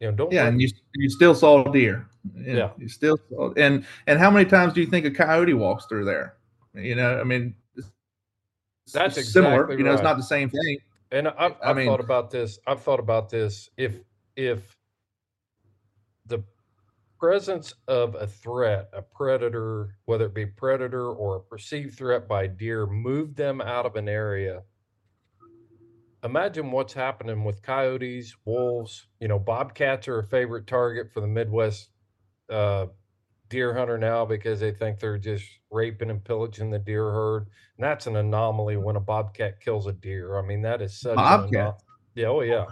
[0.00, 2.08] You know, don't Yeah, let- and you you still saw deer.
[2.34, 2.70] And Yeah.
[2.76, 6.04] you still saw, and and how many times do you think a coyote walks through
[6.04, 6.37] there?
[6.74, 7.54] You know, I mean,
[8.92, 9.72] That's similar.
[9.76, 10.78] You know, it's not the same thing.
[11.10, 12.58] And I've, I I've mean- thought about this.
[12.66, 13.70] I've thought about this.
[13.76, 14.00] If
[14.36, 14.76] if
[16.26, 16.42] the
[17.18, 22.46] presence of a threat, a predator, whether it be predator or a perceived threat by
[22.46, 24.62] deer, moved them out of an area.
[26.24, 29.06] Imagine what's happening with coyotes, wolves.
[29.20, 31.90] You know, bobcats are a favorite target for the Midwest
[32.50, 32.86] uh,
[33.48, 37.46] deer hunter now because they think they're just raping and pillaging the deer herd.
[37.76, 40.38] And that's an anomaly when a bobcat kills a deer.
[40.38, 41.78] I mean, that is such Bobcat?
[42.14, 42.66] Yeah, oh yeah.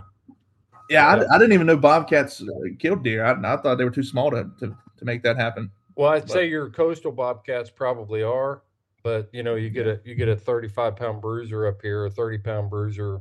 [0.91, 1.25] Yeah, I, Yeah.
[1.33, 2.47] I didn't even know bobcats uh,
[2.79, 3.25] killed deer.
[3.25, 5.71] I, I thought they were too small to, to, to make that happen.
[5.95, 8.63] Well, I'd But- say your coastal bobcats probably are,
[9.03, 12.11] but you know, you get a you get a 35 pound bruiser up here, a
[12.11, 13.21] 30 pound bruiser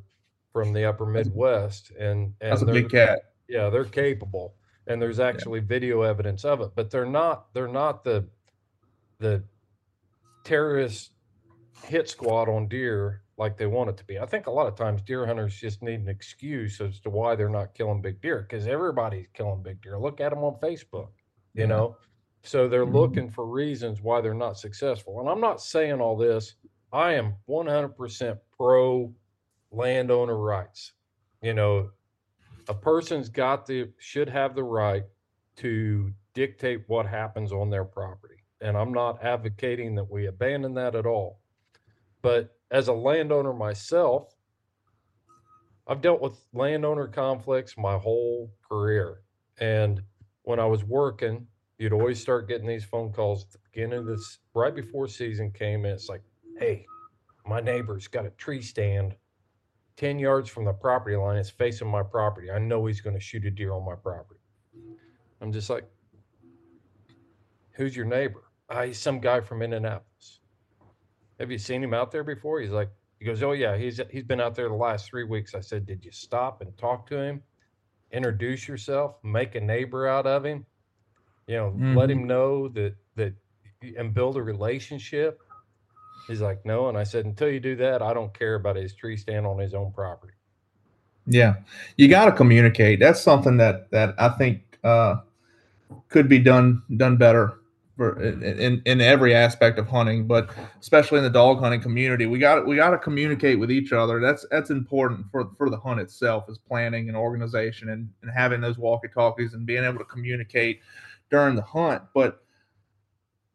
[0.51, 3.19] from the upper Midwest, and and That's a big cat.
[3.47, 4.55] yeah they're capable
[4.87, 8.27] and there's actually video evidence of it but they're not they're not the
[9.19, 9.43] the
[10.43, 11.11] terrorist
[11.83, 14.17] hit squad on deer like they want it to be.
[14.17, 17.35] I think a lot of times deer hunters just need an excuse as to why
[17.35, 19.99] they're not killing big deer because everybody's killing big deer.
[19.99, 21.09] Look at them on facebook
[21.55, 21.67] you Yeah.
[21.67, 21.97] know?
[22.43, 22.93] So they're Mhm.
[22.93, 25.19] looking for reasons why they're not successful.
[25.19, 26.55] And i'm not saying all this.
[26.91, 29.13] I am 100% pro
[29.71, 30.93] landowner rights
[31.41, 31.91] you know
[32.67, 35.03] a person's got the should have the right
[35.57, 38.43] to dictate what happens on their property.
[38.61, 41.39] And i'm not advocating that we abandon that at all.
[42.21, 44.35] But as a landowner myself
[45.87, 49.21] i've dealt with landowner conflicts my whole career.
[49.59, 50.01] And
[50.43, 51.47] when i was working
[51.77, 55.51] you'd always start getting these phone calls at the beginning of this right before season
[55.51, 56.21] came And it's like
[56.57, 56.85] hey
[57.45, 59.15] my neighbor's got a tree stand
[59.97, 61.37] 10 yards from the property line.
[61.37, 62.51] It's facing my property.
[62.51, 64.39] I know he's going to shoot a deer on my property.
[65.41, 65.85] I'm just like,
[67.71, 68.43] who's your neighbor?
[68.69, 70.39] Ah, he's some guy from Indianapolis.
[71.39, 72.61] Have you seen him out there before?
[72.61, 75.53] He's like, he goes, oh yeah, he's he's been out there the last three weeks.
[75.55, 77.43] I said, did you stop and talk to him?
[78.11, 80.65] Introduce yourself, make a neighbor out of him.
[81.47, 82.11] You know, let Mhm.
[82.11, 83.33] him know that that
[83.97, 85.41] and build a relationship.
[86.27, 86.89] He's like, no.
[86.89, 89.59] And I said, until you do that, I don't care about his tree stand on
[89.59, 90.33] his own property.
[91.27, 91.55] Yeah,
[91.97, 92.99] you got to communicate.
[92.99, 95.17] That's something that that I think uh,
[96.09, 97.59] could be done done better
[97.97, 102.25] for in, in every aspect of hunting, but especially in the dog hunting community.
[102.25, 104.19] We got we got to communicate with each other.
[104.19, 108.61] That's that's important for for the hunt itself, is planning and organization and, and having
[108.61, 110.81] those walkie talkies and being able to communicate
[111.31, 112.03] during the hunt.
[112.13, 112.44] But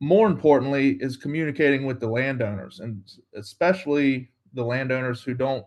[0.00, 3.02] more importantly, is communicating with the landowners and
[3.34, 5.64] especially the landowners who don't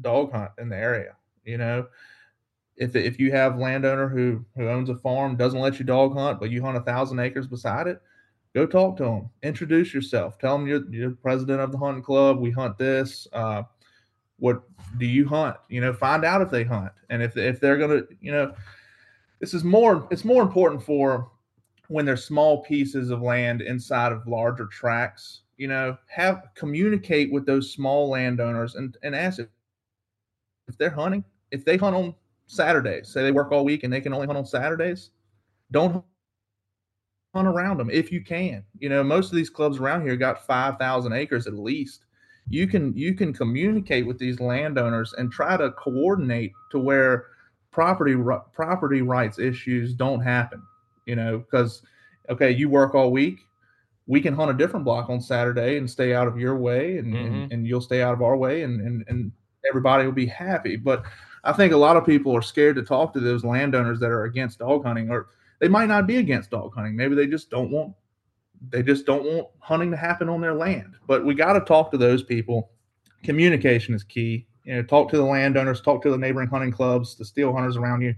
[0.00, 1.86] dog hunt in the area you know?
[2.76, 6.38] If if you have landowner who who owns a farm doesn't let you dog hunt
[6.38, 8.02] but you hunt a thousand acres beside it
[8.54, 10.38] go talk to them introduce yourself.
[10.38, 12.38] Tell them you're, you're the president of the hunting club.
[12.38, 13.26] We hunt this.
[13.32, 13.62] Uh,
[14.38, 14.62] what
[14.98, 15.56] do you hunt?
[15.70, 16.92] You know find out if they hunt.
[17.08, 18.52] And if if they're gonna you know
[19.40, 21.30] this is more it's more important for
[21.88, 27.46] when there's small pieces of land inside of larger tracts you know have communicate with
[27.46, 29.48] those small landowners and and ask if
[30.68, 32.14] if they're hunting if they hunt on
[32.46, 35.10] saturdays say they work all week and they can only hunt on saturdays
[35.72, 36.04] don't
[37.36, 38.64] hunt around them if you can.
[38.78, 42.06] You know most of these clubs around here got 5000 acres at least.
[42.48, 47.26] You can you can communicate with these landowners and try to coordinate to where
[47.70, 48.16] property
[48.52, 50.62] property rights issues don't happen
[51.06, 51.82] you know because
[52.28, 53.38] okay you work all week
[54.06, 57.14] we can hunt a different block on saturday and stay out of your way and,
[57.14, 57.26] Mhm.
[57.26, 59.32] and, and you'll stay out of our way and, and and
[59.68, 60.76] everybody will be happy.
[60.76, 61.04] But
[61.44, 64.24] i think a lot of people are scared to talk to those landowners that are
[64.24, 65.28] against dog hunting or
[65.60, 66.94] they might not be against dog hunting.
[66.94, 67.94] Maybe they just don't want
[68.70, 70.94] they just don't want hunting to happen on their land.
[71.06, 72.70] But we got to talk to those people.
[73.22, 74.46] Communication is key.
[74.64, 77.76] You know talk to the landowners talk to the neighboring hunting clubs the still hunters
[77.76, 78.14] around you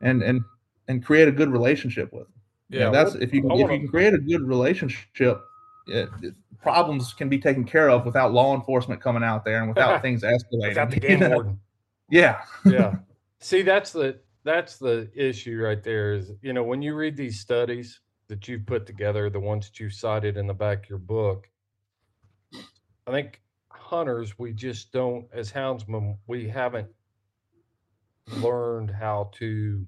[0.00, 0.40] and and
[0.88, 2.32] and create a good relationship with them
[2.68, 5.40] yeah, that's what- if you if wanna- you can create a good relationship
[5.92, 9.58] eh, it, it- problems can be taken care of without law enforcement coming out there
[9.60, 11.58] and without things escalating Without the game warden.
[12.10, 12.94] yeah yeah.
[13.40, 16.14] See, that's the that's the issue right there.
[16.14, 19.80] Is you know when you read these studies that you've put together, the ones that
[19.80, 21.48] you cited in the back of your book,
[22.54, 23.40] I think
[23.70, 26.88] hunters we just don't as houndsmen we haven't
[28.40, 29.84] learned how to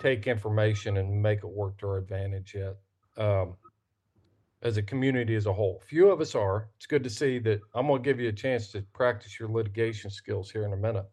[0.00, 2.76] take information and make it work to our advantage yet.
[3.16, 3.54] Um,
[4.62, 6.70] as a community as a whole, few of us are.
[6.76, 7.60] It's good to see that.
[7.74, 10.76] I'm going to give you a chance to practice your litigation skills here in a
[10.76, 11.06] minute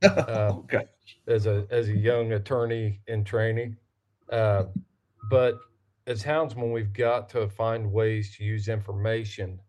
[0.02, 0.84] Uh, okay
[1.26, 3.76] as a as a young attorney in training.
[4.30, 4.64] Uh,
[5.30, 5.58] but
[6.06, 9.60] as houndsmen, we've got to find ways to use information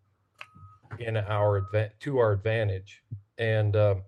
[1.00, 3.04] in our adva- to our advantage.
[3.38, 4.04] And um,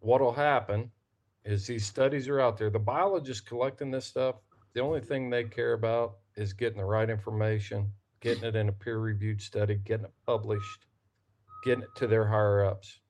[0.00, 0.90] what'll happen
[1.44, 2.70] is these studies are out there.
[2.70, 4.36] The biologists collecting this stuff,
[4.74, 7.90] the only thing they care about is getting the right information,
[8.20, 10.86] getting it in a peer-reviewed study, getting it published,
[11.64, 13.00] getting it to their higher ups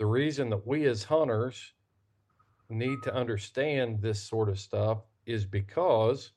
[0.00, 1.74] the reason that we as hunters
[2.70, 6.32] need to understand this sort of stuff is because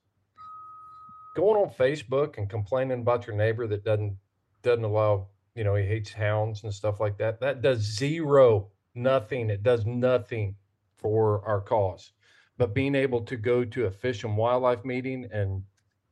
[1.38, 4.18] going on Facebook and complaining about your neighbor that doesn't
[4.64, 7.40] doesn't allow, you know, he hates hounds and stuff like that.
[7.40, 9.50] That does zero, nothing.
[9.50, 10.56] It does nothing
[11.04, 12.14] for our cause.
[12.58, 15.64] But being able to go to a fish and wildlife meeting and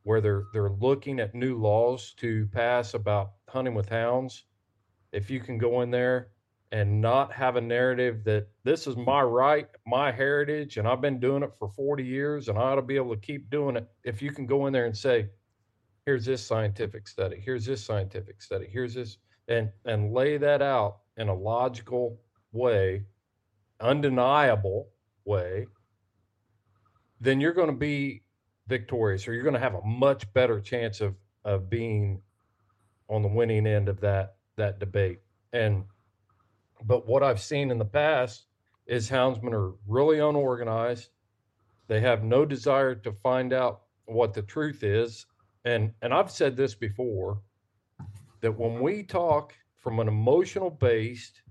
[0.04, 4.44] where they're they're looking at new laws to pass about hunting with hounds,
[5.12, 6.28] if you can go in there
[6.72, 11.20] and not have a narrative that this is my right, my heritage, and I've been
[11.20, 13.86] doing it for 40 years and I ought to be able to keep doing it.
[14.04, 15.28] If you can go in there and say,
[16.06, 19.18] here's this scientific study, here's this scientific study, here's this,
[19.48, 22.20] and and lay that out in a logical
[22.52, 23.04] way,
[23.82, 24.88] undeniable
[25.24, 25.66] way,
[27.20, 28.22] then you're going to be
[28.68, 31.14] victorious or you're going to have a much better chance of
[31.44, 32.22] of being
[33.08, 35.18] on the winning end of that that debate.
[35.52, 35.84] And
[36.84, 38.46] but what I've seen in the past
[38.86, 41.10] is houndsmen are really unorganized.
[41.88, 45.26] They have no desire to find out what the truth is.
[45.64, 47.40] And and I've said this before
[48.40, 51.42] that when we talk from an emotional based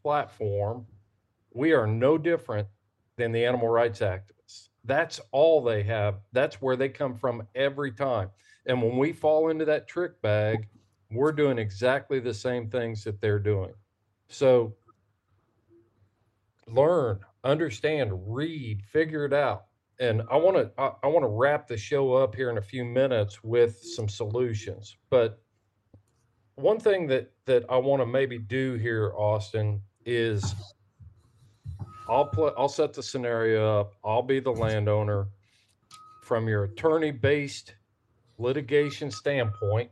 [0.00, 0.86] platform,
[1.54, 2.68] we are no different
[3.16, 4.68] than the animal rights activists.
[4.84, 6.16] That's all they have.
[6.32, 8.30] That's where they come from every time.
[8.66, 10.68] And when we fall into that trick bag,
[11.10, 13.72] we're doing exactly the same things that they're doing.
[14.28, 14.74] So
[16.66, 19.66] learn, understand, read, figure it out.
[20.00, 22.62] And I want to I, I want to wrap the show up here in a
[22.62, 24.96] few minutes with some solutions.
[25.08, 25.40] But
[26.56, 30.54] one thing that that I want to maybe do here, Austin, is
[32.08, 33.94] I'll I'll set the scenario up.
[34.04, 35.28] I'll be the landowner
[36.22, 37.74] from your attorney based
[38.38, 39.90] litigation standpoint.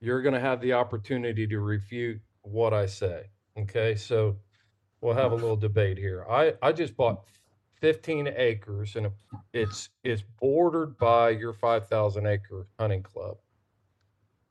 [0.00, 3.30] You're going to have the opportunity to refute what I say.
[3.58, 4.36] Okay, so
[5.00, 6.26] we'll have a little debate here.
[6.28, 7.24] I I just bought
[7.80, 9.08] 15 acres and
[9.52, 13.38] it's it's bordered by your 5,000 acre hunting club,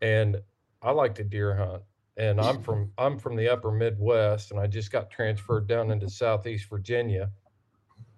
[0.02, 0.38] and
[0.82, 1.84] I like to deer hunt.
[2.18, 6.10] And I'm from I'm from the Upper Midwest, and I just got transferred down into
[6.10, 7.32] Southeast Virginia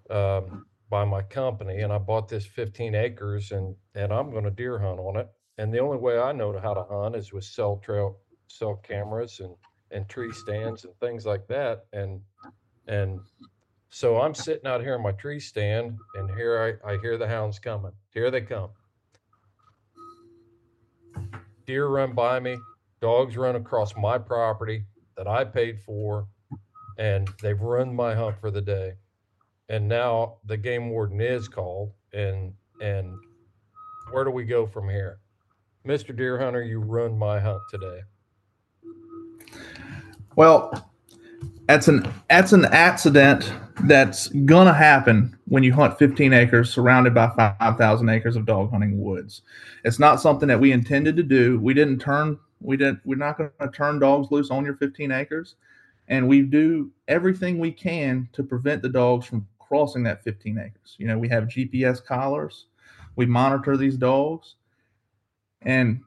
[0.10, 4.52] um, by my company, and I bought this 15 acres, and and I'm going to
[4.52, 5.30] deer hunt on it.
[5.58, 8.18] And the only way I know how to hunt is with cell trail
[8.48, 9.56] cell cameras and
[9.92, 11.86] and tree stands and things like that.
[11.94, 12.22] And
[12.88, 13.20] and
[13.90, 17.28] so I'm sitting out here in my tree stand, and here I, I hear the
[17.28, 17.94] hounds coming.
[18.14, 18.70] Here they come.
[21.66, 22.58] Deer run by me,
[23.02, 24.84] dogs run across my property
[25.16, 26.28] that I paid for,
[26.98, 28.94] and they've ruined my hunt for the day.
[29.70, 33.18] And now the game warden is called, and and
[34.12, 35.20] where do we go from here?
[35.86, 36.16] Mr.
[36.16, 38.02] Deer Hunter, you ruined my hunt today.
[40.36, 40.92] Well,
[41.68, 43.52] that's an that's an accident
[43.84, 47.30] that's gonna happen when you hunt 15 acres surrounded by
[47.60, 49.42] 5,000 acres of dog hunting woods.
[49.84, 51.60] It's not something that we intended to do.
[51.60, 55.12] We didn't turn we didn't we're not going to turn dogs loose on your 15
[55.12, 55.56] acres,
[56.08, 60.96] and we do everything we can to prevent the dogs from crossing that 15 acres.
[60.98, 62.66] You know, we have GPS collars,
[63.16, 64.56] we monitor these dogs,
[65.62, 66.02] and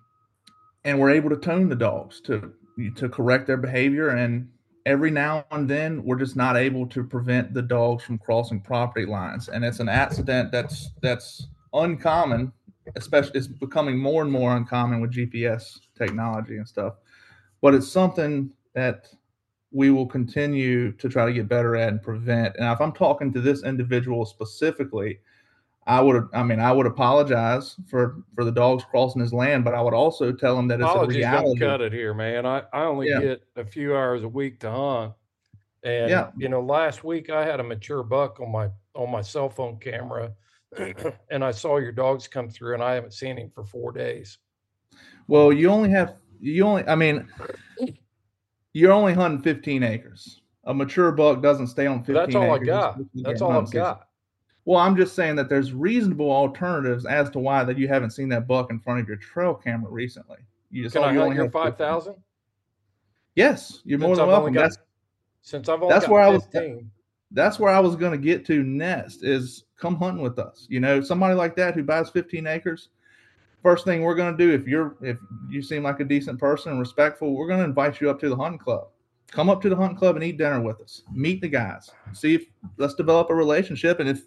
[0.84, 2.52] and we're able to tone the dogs to
[2.96, 4.08] to correct their behavior.
[4.08, 4.48] And
[4.86, 9.06] every now and then we're just not able to prevent the dogs from crossing property
[9.06, 9.48] lines.
[9.48, 12.52] And it's an accident that's that's uncommon
[12.96, 16.94] especially it's becoming more and more uncommon with gps technology and stuff
[17.60, 19.08] but it's something that
[19.72, 23.32] we will continue to try to get better at and prevent and if i'm talking
[23.32, 25.20] to this individual specifically
[25.86, 29.74] I would, I mean, I would apologize for for the dogs crossing his land, but
[29.74, 31.58] I would also tell him that it's Apologies a don't reality.
[31.58, 32.46] cut it here, man.
[32.46, 33.20] I, I only Yeah.
[33.20, 35.14] get a few hours a week to hunt.
[35.82, 36.30] And Yeah.
[36.38, 39.78] you know, last week I had a mature buck on my on my cell phone
[39.78, 40.32] camera
[41.30, 44.38] and I saw your dogs come through and I haven't seen him for four days.
[45.26, 47.28] Well, you only have you only I mean
[48.72, 50.40] you're only hunting 15 acres.
[50.64, 52.98] A mature buck doesn't stay on 15 That's all I got.
[53.14, 53.80] That's all I've season.
[53.80, 54.08] got.
[54.66, 58.28] Well, I'm just saying that there's reasonable alternatives as to why that you haven't seen
[58.28, 60.36] that buck in front of your trail camera recently.
[60.70, 62.14] You just Can I you only your five thousand?
[63.34, 64.52] Yes, you're more than I've welcome.
[64.54, 64.78] got- That's
[65.42, 66.90] Since I've only That's where I was- 15.
[67.32, 70.66] That's where I was going to get to next is come hunting with us.
[70.68, 72.88] You know, somebody like that who buys 15 acres.
[73.62, 75.18] First thing we're going to do if you're if
[75.48, 78.28] you seem like a decent person and respectful, we're going to invite you up to
[78.28, 78.88] the hunting club.
[79.30, 81.02] Come up to the hunting club and eat dinner with us.
[81.12, 81.90] Meet the guys.
[82.12, 82.46] See if
[82.78, 84.22] let's develop a relationship and if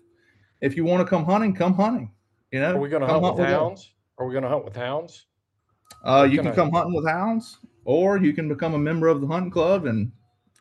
[0.62, 2.12] if you want to come hunting, come hunting.
[2.52, 3.92] You know, Are we gonna come hunt with hounds?
[4.18, 5.26] Are we gonna hunt with hounds?
[6.06, 9.08] Uh, you Can can I- come hunting with hounds, or you can become a member
[9.08, 10.12] of the hunting club and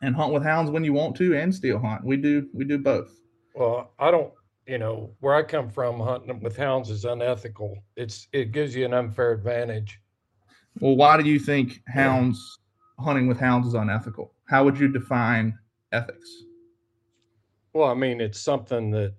[0.02, 2.04] and hunt with hounds when you want to, and still hunt.
[2.04, 3.10] We do we do both.
[3.54, 4.32] Well, I don't
[4.66, 7.82] you know, where I come from, hunting with hounds is unethical.
[7.96, 10.00] It's it gives you an unfair advantage.
[10.80, 12.58] Well, why do you think hounds
[12.98, 14.32] hunting with hounds is unethical?
[14.48, 15.58] How would you define
[15.90, 16.30] ethics?
[17.72, 19.14] Well, I mean, it's something that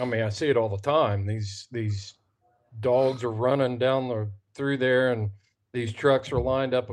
[0.00, 1.26] I mean, I see it all the time.
[1.26, 2.14] These these
[2.78, 5.30] dogs are running down the through there, and
[5.72, 6.90] these trucks are lined up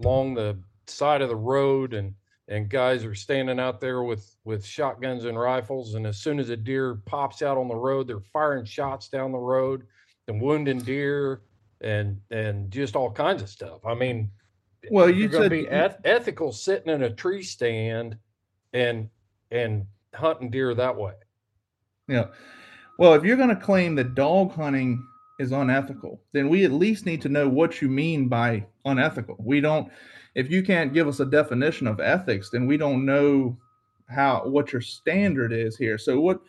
[0.00, 2.14] along the side of the road, and
[2.48, 5.94] and guys are standing out there with with shotguns and rifles.
[5.94, 9.32] And as soon as a deer pops out on the road, they're firing shots down
[9.32, 9.86] the road
[10.28, 11.42] and wounding deer
[11.80, 13.84] and and just all kinds of stuff.
[13.86, 14.30] I mean,
[14.90, 18.18] Well, you you're going said to be eth- ethical sitting in a tree stand
[18.72, 19.08] and
[19.50, 21.14] and hunting deer that way.
[22.08, 22.26] Yeah.
[22.98, 25.04] Well, if you're going to claim that dog hunting
[25.40, 29.36] is unethical, then we at least need to know what you mean by unethical.
[29.38, 29.90] We don't
[30.34, 33.56] if you can't give us a definition of ethics, then we don't know
[34.08, 35.98] how what your standard is here.
[35.98, 36.40] So what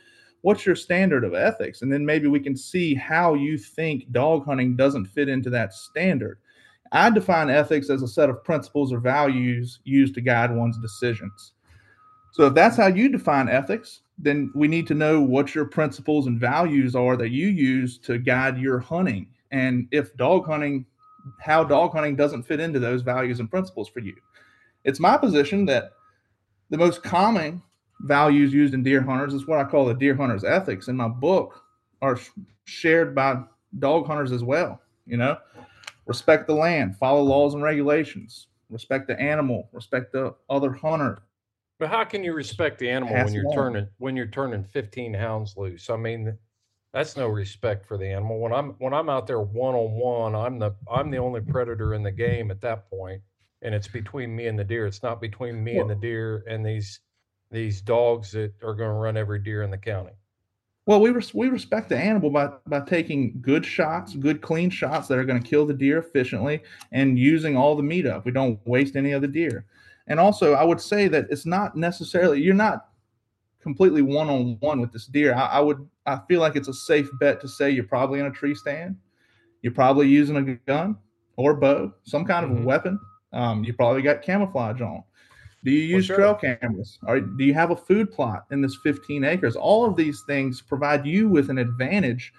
[0.41, 1.81] what's your standard of ethics?
[1.81, 5.73] And then maybe we can see how you think dog hunting doesn't fit into that
[5.73, 6.38] standard.
[6.91, 11.53] I define ethics as a set of principles or values used to guide one's decisions.
[12.31, 16.27] So if that's how you define ethics, then we need to know what your principles
[16.27, 19.27] and values are that you use to guide your hunting.
[19.51, 20.86] And if dog hunting,
[21.39, 24.15] how dog hunting doesn't fit into those values and principles for you.
[24.84, 25.93] It's my position that
[26.69, 27.61] the most common
[28.01, 30.88] values used in deer hunters is what I call the deer hunter's ethics.
[30.88, 31.61] In my book,
[32.01, 32.19] are
[32.65, 33.41] shared by
[33.80, 34.82] dog hunters as well.
[35.05, 35.38] You know,
[36.05, 41.21] respect the land, follow laws and regulations, respect the animal, respect the other hunter,
[41.80, 45.13] But how can you respect the animal Pass when you're turning when you're turning 15
[45.13, 45.89] hounds loose?
[45.89, 46.38] I mean,
[46.96, 48.39] that's no respect for the animal.
[48.39, 51.93] When I'm when I'm out there one on one, I'm the I'm the only predator
[51.93, 53.22] in the game at that point,
[53.62, 54.88] and it's between me and the deer.
[54.88, 57.02] It's not between me and the deer and these
[57.52, 60.14] these dogs that are going to run every deer in the county.
[60.86, 65.10] Well, we res- we respect the animal by by taking good shots, good clean shots
[65.10, 68.24] that are going to kill the deer efficiently, and using all the meat up.
[68.24, 69.66] We don't waste any of the deer.
[70.08, 72.88] And also, I would say that it's not necessarily you're not
[73.66, 75.34] completely one on one with this deer.
[75.34, 78.28] I, I would I feel like it's a safe bet to say you're probably in
[78.28, 78.95] a tree stand.
[79.63, 80.97] You're probably using a gun
[81.36, 82.61] or bow, some kind of Mhm.
[82.61, 82.99] a weapon.
[83.34, 85.01] Um, you probably got camouflage on.
[85.63, 86.18] Do you use sure.
[86.18, 86.99] trail cameras?
[87.07, 89.55] Or do you have a food plot in this 15 acres?
[89.55, 92.32] All of these things provide you with an advantage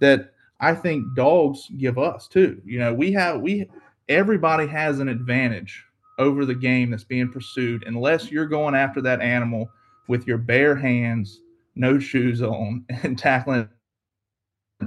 [0.00, 2.60] that I think dogs give us too.
[2.66, 3.70] You know, we have we
[4.10, 5.82] everybody has an advantage
[6.18, 9.70] over the game that's being pursued unless you're going after that animal
[10.08, 11.40] with your bare hands,
[11.74, 13.68] no shoes on, and tackling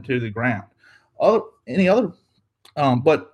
[0.04, 0.66] to the ground.
[1.20, 2.14] Other any other
[2.76, 3.34] um, but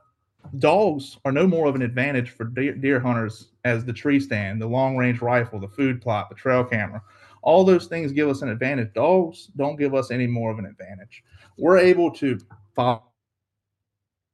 [0.60, 4.62] dogs are no more of an advantage for deer, deer hunters as the tree stand,
[4.62, 7.02] the long range rifle, the food plot, the trail camera.
[7.42, 8.94] All those things give us an advantage.
[8.94, 11.24] Dogs don't give us any more of an advantage.
[11.58, 12.40] We're able to
[12.76, 13.04] follow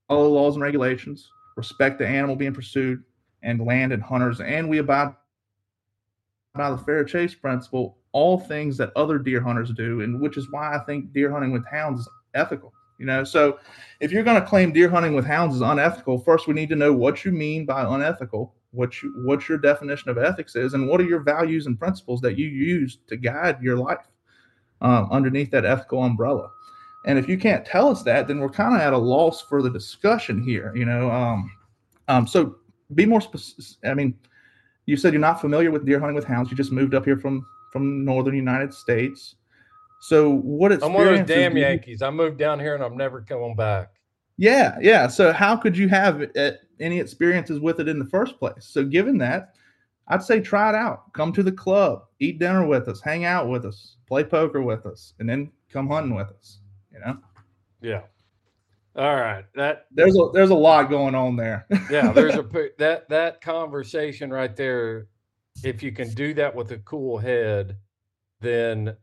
[0.10, 3.04] laws and regulations, respect the animal being pursued,
[3.44, 5.14] and land and hunters, and we abide
[6.56, 7.98] by the fair chase principle.
[8.14, 11.52] All things that other deer hunters do, and which is why I think deer hunting
[11.52, 12.74] with hounds is ethical.
[13.00, 13.58] You know, so
[14.00, 16.76] if you're going to claim deer hunting with hounds is unethical, first we need to
[16.76, 20.88] know what you mean by unethical, what you, what your definition of ethics is, and
[20.88, 24.08] what are your values and principles that you use to guide your life
[24.82, 26.52] um, underneath that ethical umbrella.
[27.06, 29.64] And if you can't tell us that, then we're kind of at a loss for
[29.64, 30.72] the discussion here.
[30.76, 31.52] You know, um,
[32.08, 32.58] um, so
[32.94, 33.78] be more specific.
[33.84, 34.14] I mean,
[34.86, 36.50] you said you're not familiar with deer hunting with hounds.
[36.52, 39.36] You just moved up here from from northern United States.
[40.02, 42.02] So what I'm one of those damn you- Yankees.
[42.02, 43.92] I moved down here and I'm never coming back.
[44.38, 45.08] yeah, yeah.
[45.08, 48.66] So how could you have uh, any experiences with it in the first place?
[48.66, 49.54] So given that,
[50.08, 51.14] I'd say try it out.
[51.14, 54.86] Come to the club, eat dinner with us, hang out with us, play poker with
[54.88, 56.60] us, and then come hunting with us.
[56.92, 57.18] You know,
[57.82, 58.02] Yeah.
[58.96, 59.46] All right.
[59.56, 61.66] That there's a there's a lot going on there.
[61.90, 62.44] yeah, there's a
[62.78, 65.08] that that conversation right there.
[65.64, 67.78] If you can do that with a cool head,
[68.40, 68.96] then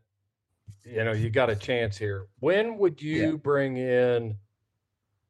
[0.84, 2.26] you know you got a chance here.
[2.40, 4.36] When would you bring in?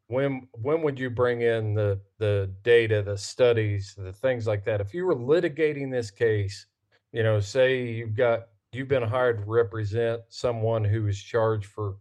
[0.09, 4.81] When when would you bring in the the data, the studies, the things like that?
[4.81, 6.67] If you were litigating this case,
[7.13, 11.97] you know, say you've got you've been hired to represent someone who is charged for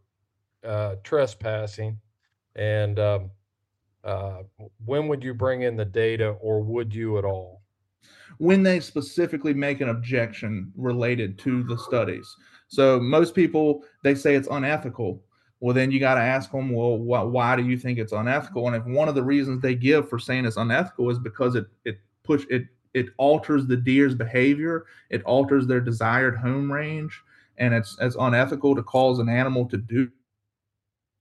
[0.64, 2.00] uh, trespassing,
[2.58, 3.32] and um,
[4.04, 4.44] uh,
[4.86, 7.58] when would you bring in the data, or would you at all?
[8.38, 12.36] when they specifically make an objection related to the studies.
[12.68, 15.24] So most people they say it's unethical.
[15.60, 18.68] Well, then you got to ask them, well, wh- why do you think it's unethical?
[18.68, 21.66] And if one of the reasons they give for saying it's unethical is because it
[21.86, 27.22] it push it it alters the deer's behavior, it alters their desired home range,
[27.58, 30.10] and it's as unethical to cause an animal to do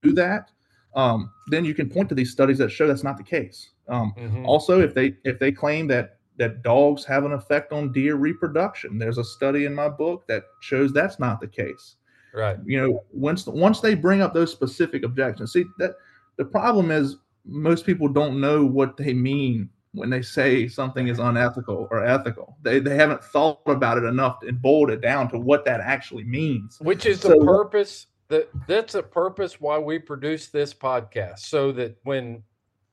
[0.02, 0.50] do that,
[0.96, 3.70] um, then you can point to these studies that show that's not the case.
[3.88, 4.44] Um, Mhm.
[4.46, 8.98] Also, if they if they claim that that dogs have an effect on deer reproduction,
[8.98, 11.96] there's a study in my book that shows that's not the case.
[12.34, 12.58] Right.
[12.64, 15.94] You know, once once they bring up those specific objections, see that
[16.36, 21.18] the problem is most people don't know what they mean when they say something is
[21.18, 22.56] unethical or ethical.
[22.62, 26.24] They they haven't thought about it enough and boiled it down to what that actually
[26.24, 26.78] means.
[26.80, 31.96] Which is the purpose that that's a purpose why we produce this podcast so that
[32.04, 32.42] when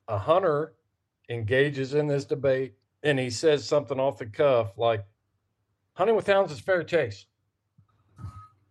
[0.08, 0.74] a hunter
[1.30, 2.74] engages in this debate
[3.04, 5.04] and he says something off the cuff like
[5.94, 7.26] hunting with hounds is fair chase.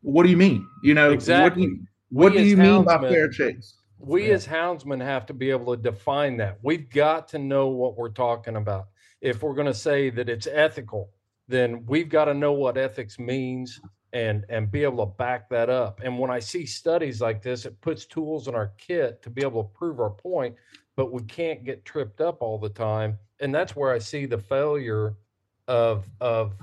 [0.02, 0.66] What do you mean?
[0.82, 1.62] You know, Exactly.
[1.62, 3.78] what do you, what do you mean by fair chase?
[3.98, 4.34] We Yeah.
[4.34, 6.58] as houndsmen have to be able to define that.
[6.62, 8.86] We've got to know what we're talking about.
[9.20, 11.10] If we're going to say that it's ethical,
[11.46, 13.80] then we've got to know what ethics means
[14.12, 16.00] and and be able to back that up.
[16.02, 19.42] And when I see studies like this, it puts tools in our kit to be
[19.42, 20.54] able to prove our point,
[20.96, 23.18] but we can't get tripped up all the time.
[23.40, 25.14] And that's where I see the failure
[25.68, 26.54] of of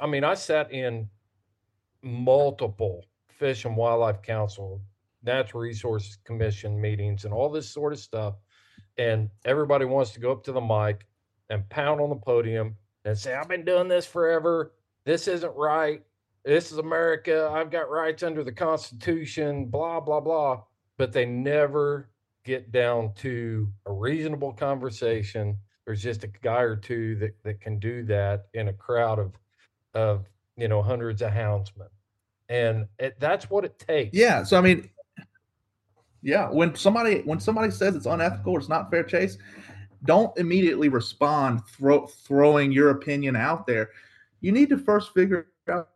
[0.00, 1.08] I mean, I sat in
[2.02, 4.80] multiple fish and wildlife council,
[5.22, 8.34] natural resources commission meetings, and all this sort of stuff.
[8.98, 11.06] And everybody wants to go up to the mic
[11.50, 14.72] and pound on the podium and say, I've been doing this forever.
[15.04, 16.02] This isn't right.
[16.46, 17.50] This is America.
[17.52, 20.62] I've got rights under the Constitution, blah, blah, blah.
[20.96, 22.08] But they never
[22.44, 25.58] get down to a reasonable conversation.
[25.84, 29.34] There's just a guy or two that, that can do that in a crowd of
[29.94, 30.26] of
[30.56, 31.88] you know hundreds of houndsmen
[32.48, 34.42] and it, that's what it takes Yeah.
[34.44, 34.88] So I mean,
[36.22, 39.38] yeah, when somebody when somebody says it's unethical or it's not fair chase,
[40.04, 43.90] don't immediately respond throw, throwing your opinion out there.
[44.40, 45.88] You need to first figure out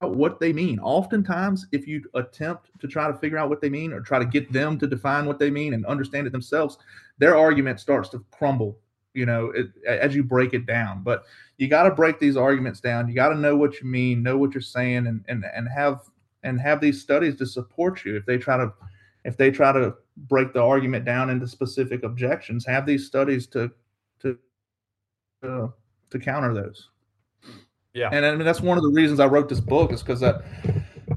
[0.00, 0.78] what they mean.
[0.80, 4.24] Oftentimes, if you attempt to try to figure out what they mean or try to
[4.24, 6.78] get them to define what they mean and understand it themselves,
[7.18, 8.78] their argument starts to crumble.
[9.14, 11.02] You know, it, as you break it down.
[11.04, 11.24] But
[11.56, 13.08] you got to break these arguments down.
[13.08, 16.00] You got to know what you mean, know what you're saying, and and and have
[16.44, 18.72] and have these studies to support you if they try to
[19.24, 19.94] if they try to
[20.28, 23.70] break the argument down into specific objections have these studies to
[24.20, 24.38] to
[25.42, 25.66] uh,
[26.10, 26.90] to counter those
[27.94, 28.10] Yeah.
[28.12, 30.34] and I mean, that's one of the reasons i wrote this book is because i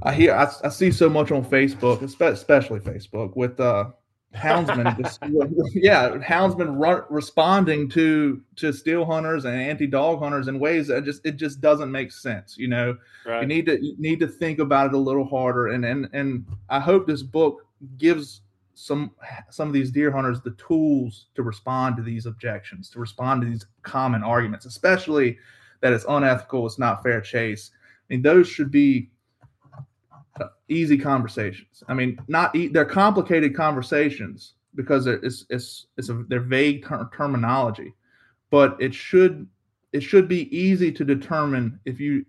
[0.04, 3.90] i hear I, I see so much on facebook especially facebook with uh
[4.36, 5.20] houndsmen just,
[5.74, 11.26] yeah houndsmen run, responding to to still hunters and anti-dog hunters in ways that just
[11.26, 12.96] it just doesn't make sense you know?
[13.26, 13.42] Right.
[13.42, 15.68] you need to you need to think about it a little harder.
[15.68, 17.66] And and and i hope this book
[17.98, 18.42] gives
[18.74, 19.12] some
[19.50, 23.48] some of these deer hunters the tools to respond to these objections to respond to
[23.48, 25.38] these common arguments especially
[25.82, 27.72] that it's unethical it's not fair chase.
[28.10, 29.10] I mean those should be
[30.70, 31.84] easy conversations.
[31.88, 37.10] I mean not e- they're complicated conversations because it's it's it's a they're vague ter-
[37.16, 37.94] terminology.
[38.50, 39.48] But it should
[39.94, 42.26] it should be easy to determine if you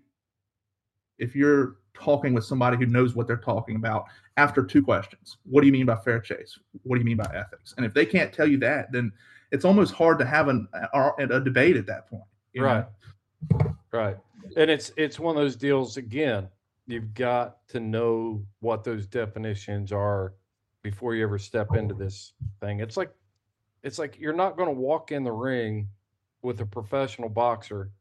[1.17, 4.05] if you're talking with somebody who knows what they're talking about
[4.37, 5.37] after two questions.
[5.43, 6.57] What do you mean by fair chase?
[6.83, 7.73] What do you mean by ethics?
[7.75, 9.11] And if they can't tell you that then
[9.51, 12.23] it's almost hard to have an, a, a debate at that point
[12.55, 12.79] Right.
[12.79, 12.87] know?
[13.91, 14.17] Right.
[14.55, 16.49] And it's it's one of those deals again
[16.89, 20.33] you've got to know what those definitions are
[20.81, 22.79] before you ever step into this thing.
[22.79, 23.11] It's like
[23.83, 25.87] it's like you're not going to walk in the ring
[26.41, 27.91] with a professional boxer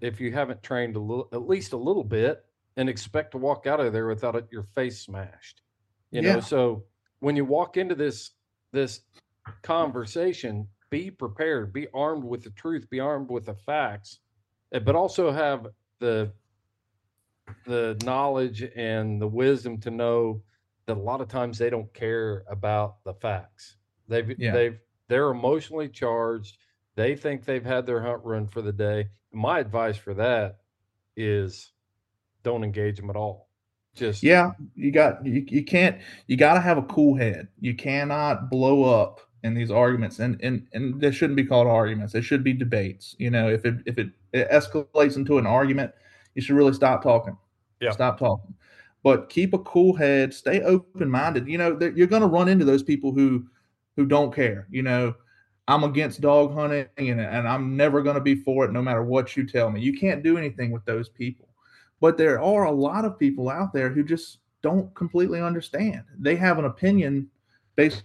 [0.00, 2.44] if you haven't trained a little at least a little bit
[2.76, 5.62] and expect to walk out of there without it, your face smashed.
[6.10, 6.84] You know so
[7.20, 8.32] when you walk into this
[8.72, 9.00] this
[9.62, 14.20] conversation be prepared be armed with the truth be armed with the facts
[14.74, 15.68] Uh, but also have
[16.00, 16.32] the
[17.66, 20.42] the knowledge and the wisdom to know
[20.86, 23.76] that a lot of times they don't care about the facts.
[24.08, 24.52] They've Yeah.
[24.52, 26.58] they've they're emotionally charged.
[26.96, 29.08] They think they've had their hunt run for the day.
[29.32, 30.58] My advice for that
[31.16, 31.72] is
[32.42, 33.48] don't engage them at all.
[33.94, 37.48] Just yeah you got you, you can't you got to have a cool head.
[37.60, 42.12] You cannot blow up in these arguments and and and they shouldn't be called arguments.
[42.12, 45.92] They should be debates you know if it if it, it escalates into an argument
[46.34, 47.36] you should really stop talking.
[47.80, 47.90] Yeah.
[47.90, 48.54] stop talking.
[49.02, 52.64] But keep a cool head stay open minded you know you're going to run into
[52.64, 53.46] those people who
[53.96, 55.14] who don't care you know.
[55.66, 59.02] I'm against dog hunting and, and i'm never going to be for it no matter
[59.02, 59.80] what you tell me.
[59.80, 61.48] You can't do anything with those people.
[62.00, 66.02] But there are a lot of people out there who just don't completely understand.
[66.18, 67.30] They have an opinion
[67.76, 68.02] based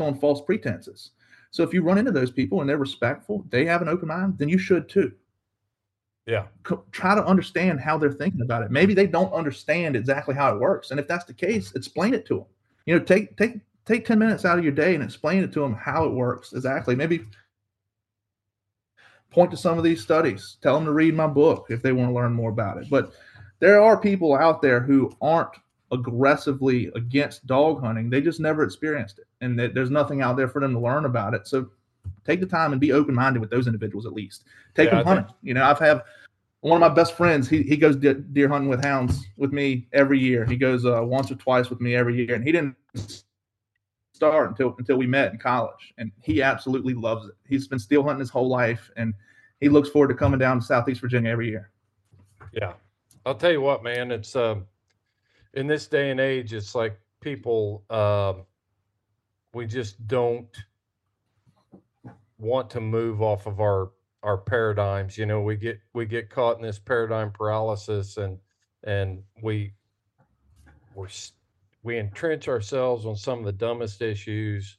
[0.00, 1.12] on false pretenses
[1.50, 4.36] so if you run into those people and they're respectful they have an open mind
[4.38, 5.12] then you should too
[6.26, 6.46] Yeah.
[6.64, 8.70] Co- try to understand how they're thinking about it.
[8.72, 12.26] Maybe they don't understand exactly how it works, and if that's the case, explain it
[12.26, 12.46] to them.
[12.84, 15.60] You know, take take take ten minutes out of your day and explain it to
[15.60, 16.96] them how it works exactly.
[16.96, 17.24] Maybe
[19.30, 20.56] point to some of these studies.
[20.62, 22.90] Tell them to read my book if they want to learn more about it.
[22.90, 23.12] But
[23.60, 25.54] there are people out there who aren't
[25.98, 28.10] aggressively against dog hunting.
[28.10, 31.34] They just never experienced it, and there's nothing out there for them to learn about
[31.34, 31.46] it.
[31.46, 31.70] So
[32.24, 34.44] take the time and be open minded with those individuals at least.
[34.74, 35.24] Take yeah, them hunting.
[35.26, 36.04] Think- you know, I've have
[36.60, 37.48] one of my best friends.
[37.48, 40.44] He he goes deer hunting with hounds with me every year.
[40.44, 42.76] He goes uh, once or twice with me every year, and he didn't
[44.12, 47.34] start until until we met in college, and he absolutely loves it.
[47.46, 49.14] He's been still hunting his whole life, and
[49.60, 51.70] he looks forward to coming down to Southeast Virginia every year.
[52.52, 52.72] Yeah,
[53.24, 54.10] I'll tell you what, man.
[54.10, 54.66] It's um,
[55.54, 58.34] in this day and age, it's like people uh,
[59.54, 60.54] we just don't
[62.38, 63.90] want to move off of our
[64.22, 65.16] our paradigms.
[65.16, 68.38] You know, we get we get caught in this paradigm paralysis, and
[68.84, 69.72] and we
[70.94, 71.08] we're
[71.82, 74.78] we entrench ourselves on some of the dumbest issues,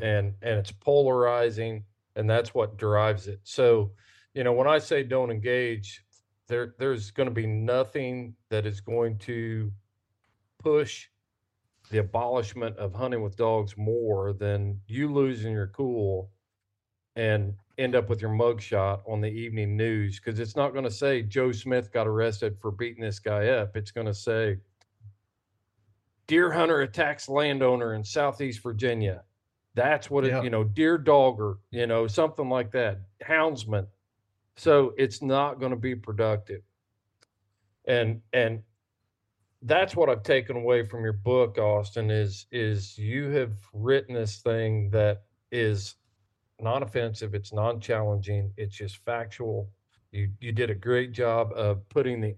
[0.00, 1.84] and and it's polarizing,
[2.16, 3.40] and that's what drives it.
[3.42, 3.90] So,
[4.34, 6.04] you know, when I say don't engage,
[6.46, 9.72] there there's going to be nothing that is going to
[10.58, 11.08] push
[11.90, 16.30] the abolishment of hunting with dogs more than you losing your cool
[17.16, 20.90] and end up with your mugshot on the evening news because it's not going to
[20.90, 23.76] say Joe Smith got arrested for beating this guy up.
[23.76, 24.58] It's going to say
[26.26, 29.22] deer hunter attacks landowner in southeast Virginia.
[29.74, 33.00] That's what it, you know, deer dogger, you know, something like that.
[33.26, 33.86] Houndsman.
[34.56, 36.62] So it's not going to be productive.
[37.86, 38.62] And and
[39.62, 44.36] that's what I've taken away from your book, Austin, is is you have written this
[44.36, 45.96] thing that is
[46.60, 49.70] non-offensive, it's non-challenging, it's just factual.
[50.12, 52.36] You you did a great job of putting the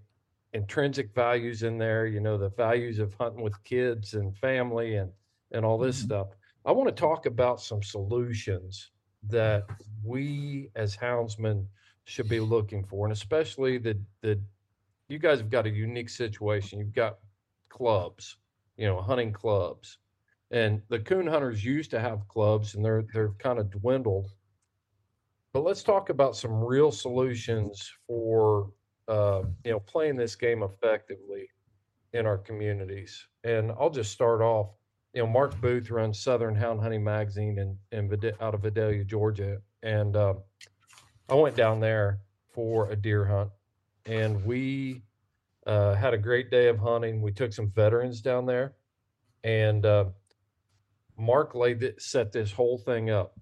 [0.53, 5.11] intrinsic values in there, you know, the values of hunting with kids and family and
[5.51, 6.07] and all this mm-hmm.
[6.07, 6.27] stuff.
[6.65, 8.91] I want to talk about some solutions
[9.27, 9.63] that
[10.03, 11.65] we as houndsmen
[12.05, 14.39] should be looking for, and especially the the
[15.11, 16.79] you guys have got a unique situation.
[16.79, 17.17] You've got
[17.67, 18.37] clubs,
[18.77, 19.97] you know, hunting clubs,
[20.51, 24.31] and the coon hunters used to have clubs, and they're they're kind of dwindled.
[25.53, 28.71] But let's talk about some real solutions for
[29.09, 31.49] uh, you know playing this game effectively
[32.13, 33.27] in our communities.
[33.43, 34.69] And I'll just start off.
[35.13, 39.57] You know, Mark Booth runs Southern Hound Hunting Magazine in, in out of Vidalia, Georgia,
[39.83, 40.35] and uh,
[41.27, 42.21] I went down there
[42.53, 43.49] for a deer hunt
[44.05, 45.03] and we
[45.67, 47.21] uh, had a great day of hunting.
[47.21, 48.73] We took some veterans down there,
[49.43, 50.05] and uh,
[51.17, 53.39] Mark laid it, set this whole thing up.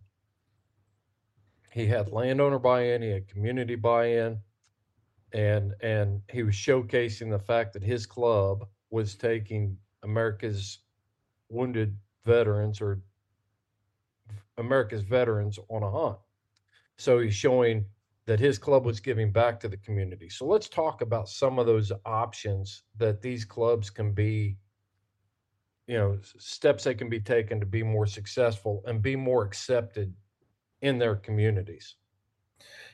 [1.71, 4.39] He had landowner buy-in, he had community buy-in,
[5.33, 10.79] and and he was showcasing the fact that his club was taking America's
[11.49, 11.95] wounded
[12.25, 13.01] veterans or
[14.57, 16.17] America's veterans on a hunt.
[16.97, 17.85] So he's showing
[18.29, 20.29] that his club was giving back to the community.
[20.29, 24.55] So let's talk about some of those options that these clubs can be,
[25.87, 30.13] you know, steps that can be taken to be more successful and be more accepted
[30.83, 31.95] in their communities.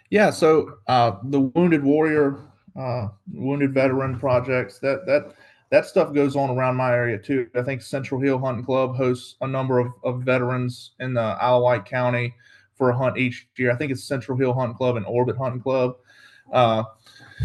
[0.10, 0.30] Yeah.
[0.30, 2.40] So uh, the Wounded Warrior,
[2.80, 5.34] uh, Wounded Veteran projects that that
[5.70, 7.50] that stuff goes on around my area too.
[7.54, 11.62] I think Central Hill Hunting Club hosts a number of, of veterans in the of
[11.62, 12.36] Wight County
[12.76, 13.72] for a hunt each year.
[13.72, 15.96] I think it's Central Hill Hunting Club and Orbit Hunting Club.
[16.52, 16.84] Uh,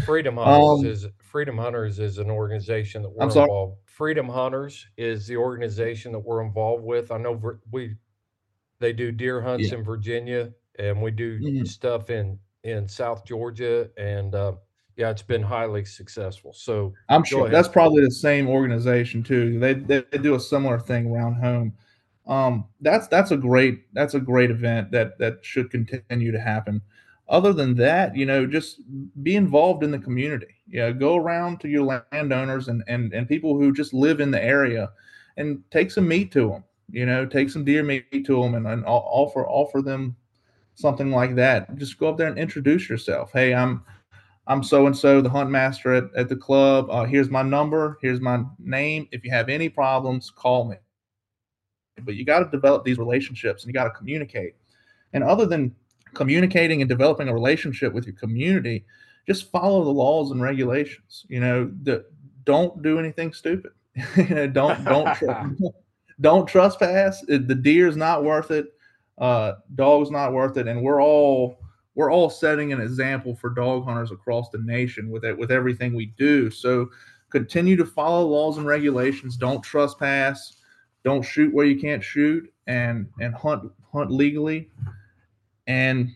[0.05, 3.77] Freedom Hunters um, is Freedom Hunters is an organization that we're involved.
[3.85, 7.11] Freedom Hunters is the organization that we're involved with.
[7.11, 7.95] I know we
[8.79, 9.77] they do deer hunts yeah.
[9.77, 11.65] in Virginia, and we do mm-hmm.
[11.65, 14.53] stuff in in South Georgia, and uh,
[14.97, 16.53] yeah, it's been highly successful.
[16.53, 17.53] So I'm sure ahead.
[17.53, 19.59] that's probably the same organization too.
[19.59, 21.73] They, they, they do a similar thing around home
[22.31, 26.81] um, that's that's a great that's a great event that that should continue to happen.
[27.27, 28.79] Other than that, you know, just
[29.21, 30.55] be involved in the community.
[30.65, 34.41] Yeah, go around to your landowners and and and people who just live in the
[34.41, 34.91] area,
[35.35, 36.63] and take some meat to them.
[36.89, 40.15] You know, take some deer meat to them and, and offer offer them
[40.75, 41.75] something like that.
[41.75, 43.31] Just go up there and introduce yourself.
[43.33, 43.83] Hey, I'm
[44.47, 46.89] I'm so and so, the hunt master at, at the club.
[46.89, 47.97] Uh, here's my number.
[48.01, 49.09] Here's my name.
[49.11, 50.77] If you have any problems, call me
[52.03, 54.55] but you got to develop these relationships and you got to communicate.
[55.13, 55.75] And other than
[56.13, 58.85] communicating and developing a relationship with your community,
[59.27, 61.25] just follow the laws and regulations.
[61.29, 62.05] You know, the,
[62.45, 63.71] don't do anything stupid.
[64.15, 65.17] you know, don't don't
[66.21, 67.21] don't trespass.
[67.27, 68.67] The deer is not worth it.
[69.17, 71.59] Uh, dog's not worth it, and we're all
[71.95, 75.93] we're all setting an example for dog hunters across the nation with it with everything
[75.93, 76.49] we do.
[76.49, 76.89] So
[77.29, 79.37] continue to follow laws and regulations.
[79.37, 80.57] Don't trespass.
[81.03, 84.69] Don't shoot where you can't shoot, and and hunt hunt legally,
[85.67, 86.09] and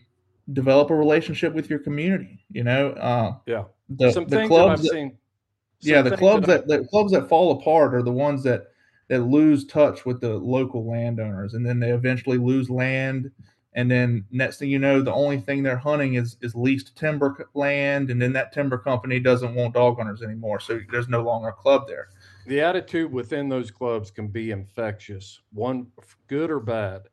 [0.52, 2.44] develop a relationship with your community.
[2.50, 3.64] You know, uh, Yeah.
[3.88, 5.18] the, Some the that clubs I've that- seen.
[5.80, 8.68] yeah, the clubs that, the clubs that fall apart are the ones that
[9.08, 13.30] that lose touch with the local landowners, and then they eventually lose land.
[13.74, 17.48] And then next thing you know, the only thing they're hunting is is leased timber
[17.54, 21.48] land, and then that timber company doesn't want dog hunters anymore, so there's no longer
[21.48, 22.08] a club there.
[22.46, 25.92] The attitude within those clubs can be infectious, one
[26.28, 27.08] good or bad.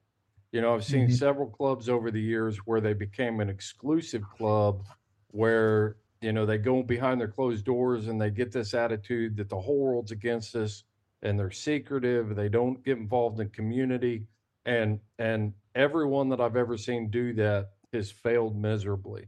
[0.51, 1.09] You know, I've seen Mhm.
[1.09, 4.85] several clubs over the years where they became an exclusive club
[5.29, 9.49] where, you know, they go behind their closed doors and they get this attitude that
[9.49, 10.83] the whole world's against us
[11.23, 14.27] and they're secretive, they don't get involved in community
[14.65, 19.27] and and everyone that I've ever seen do that has failed miserably.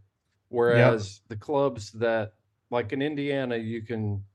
[0.49, 2.33] Whereas the clubs that
[2.71, 4.25] like in Indiana you can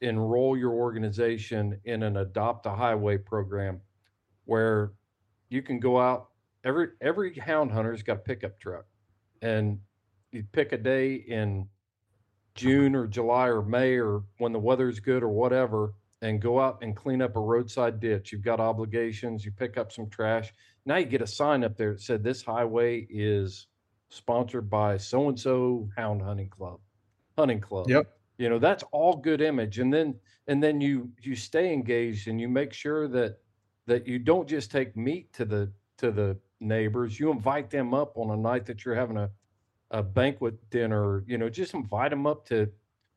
[0.00, 3.80] enroll your organization in an adopt a highway program
[4.44, 4.92] where
[5.48, 6.28] you can go out
[6.64, 8.84] every every hound hunter's got a pickup truck
[9.42, 9.78] and
[10.32, 11.66] you pick a day in
[12.54, 16.78] June or July or May or when the weather's good or whatever and go out
[16.82, 18.32] and clean up a roadside ditch.
[18.32, 20.52] You've got obligations, you pick up some trash.
[20.84, 23.68] Now you get a sign up there that said this highway is
[24.10, 26.80] sponsored by so and so hound hunting club,
[27.36, 28.17] hunting club Yep.
[28.38, 30.14] You know that's all good image and then
[30.46, 33.38] and then you you stay engaged and you make sure that
[33.86, 38.16] that you don't just take meat to the to the neighbors you invite them up
[38.16, 39.30] on a night that you're having a
[39.90, 42.70] a banquet dinner you know just invite them up to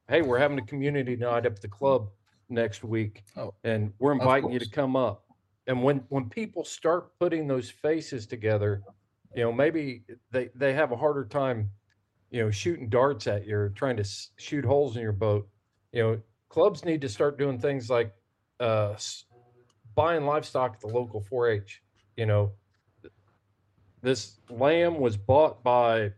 [0.07, 2.09] hey we're having a community night up at the club
[2.49, 5.26] next week Oh, and we're inviting you to come up.
[5.67, 8.82] And when when people start putting those faces together
[9.36, 11.69] you know maybe they they have a harder time
[12.32, 14.05] you know, shooting darts at you trying to
[14.38, 15.47] shoot holes in your boat.
[15.91, 18.13] You know, clubs need to start doing things like
[18.59, 18.95] uh,
[19.93, 21.84] buying livestock at the local 4-H.
[22.15, 22.51] You know,
[24.01, 26.13] this lamb was bought by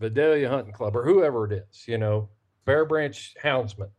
[0.00, 1.86] Vidalia Hunting Club or whoever it is.
[1.86, 2.28] You know,
[2.64, 3.90] Bear Branch Houndsman.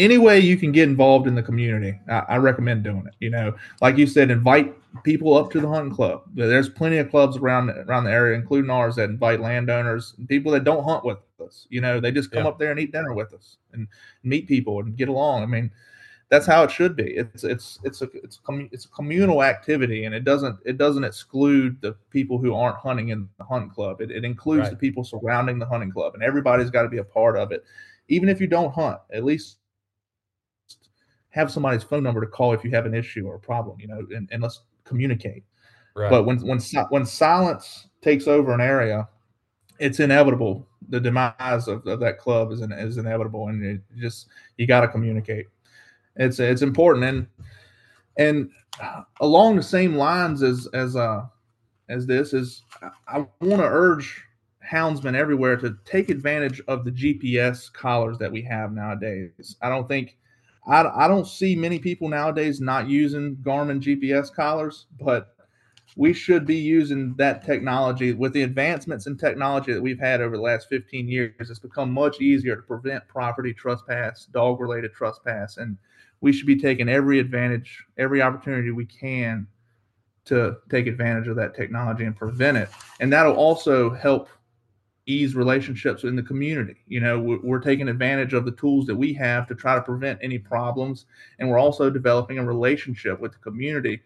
[0.00, 3.14] Any way you can get involved in the community, I, I recommend doing it.
[3.20, 4.74] You know, like you said, invite
[5.04, 6.22] people up to the hunting club.
[6.34, 10.50] There's plenty of clubs around around the area, including ours, that invite landowners, and people
[10.52, 11.66] that don't hunt with us.
[11.70, 12.48] You know, they just come Yeah.
[12.50, 13.86] up there and eat dinner with us and
[14.24, 15.42] meet people and get along.
[15.42, 15.70] I mean,
[16.28, 17.10] that's how it should be.
[17.16, 21.04] It's it's it's a it's a it's a communal activity, and it doesn't it doesn't
[21.04, 24.00] exclude the people who aren't hunting in the hunting club.
[24.00, 24.70] It, it includes Right.
[24.70, 27.64] the people surrounding the hunting club, and everybody's got to be a part of it.
[28.08, 29.58] Even if you don't hunt, at least
[31.30, 33.88] have somebody's phone number to call if you have an issue or a problem, you
[33.88, 35.44] know, and, and let's communicate.
[35.94, 36.10] Right.
[36.10, 36.60] But when when
[36.90, 39.08] when silence takes over an area,
[39.78, 40.66] it's inevitable.
[40.88, 44.80] The demise of, of that club is in, is inevitable, and it just you got
[44.80, 45.46] to communicate.
[46.16, 47.26] It's it's important, and
[48.16, 48.50] and
[49.20, 51.26] along the same lines as as uh
[51.88, 54.22] as this is, I, I want to urge
[54.70, 59.56] houndsmen everywhere to take advantage of the GPS collars that we have nowadays.
[59.60, 60.16] I don't think
[60.70, 65.34] I, I don't see many people nowadays not using Garmin GPS collars, but
[65.96, 70.36] we should be using that technology with the advancements in technology that we've had over
[70.36, 71.34] the last 15 years.
[71.40, 75.76] It's become much easier to prevent property trespass, dog related trespass, and
[76.20, 79.48] we should be taking every advantage, every opportunity we can
[80.26, 82.68] to take advantage of that technology and prevent it.
[83.00, 84.28] And that'll also help
[85.10, 86.76] ease relationships in the community.
[86.86, 89.82] You know, we're, we're taking advantage of the tools that we have to try to
[89.82, 91.06] prevent any problems,
[91.38, 94.00] and we're also developing a relationship with the community.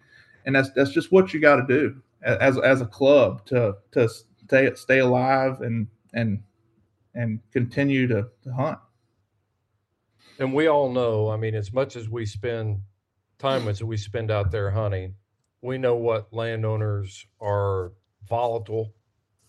[0.46, 4.08] And that's that's just what you got to do as as a club to to
[4.08, 6.42] stay stay alive and and
[7.14, 8.78] and continue to, to hunt.
[10.38, 12.80] and we all know, I mean, as much as we spend
[13.38, 15.14] time as we spend out there hunting,
[15.62, 17.92] we know what landowners are
[18.28, 18.94] volatile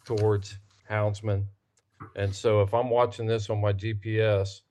[0.05, 0.59] towards
[0.89, 1.45] houndsmen.
[2.15, 4.61] And so if I'm watching this on my GPS,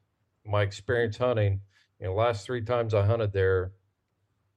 [0.45, 1.61] my experience hunting,
[2.01, 3.73] you know, last three times I hunted there,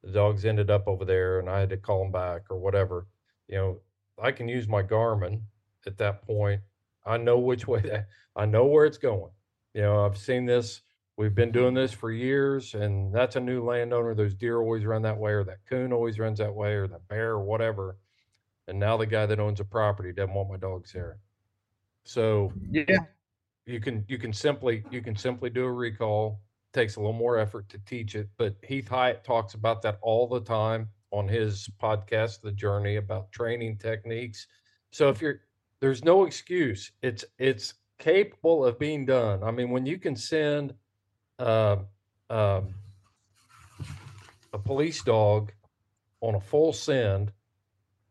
[0.04, 3.08] the dogs ended up over there and I had to call them back or whatever.
[3.48, 3.80] You know,
[4.22, 5.42] I can use my Garmin
[5.86, 6.62] at that point.
[7.06, 9.32] I know which way that I know where it's going.
[9.74, 10.82] You know, I've seen this.
[11.18, 14.14] We've been doing this for years, and that's a new landowner.
[14.14, 17.00] Those deer always run that way, or that coon always runs that way, or the
[17.10, 17.98] bear, or whatever.
[18.68, 21.18] And now the guy that owns a property doesn't want my dogs there.
[22.08, 23.00] So Yeah,
[23.66, 26.40] you can you can simply you can simply do a recall.
[26.74, 30.28] Takes a little more effort to teach it, but Heath Hyatt talks about that all
[30.28, 34.48] the time on his podcast, The Journey, about training techniques.
[34.92, 35.42] So if you're
[35.82, 36.92] there's no excuse.
[37.02, 39.44] It's it's capable of being done.
[39.44, 40.74] I mean, when you can send
[41.40, 41.78] uh,
[42.30, 42.74] um,
[44.54, 45.52] a police dog
[46.22, 47.32] on a full send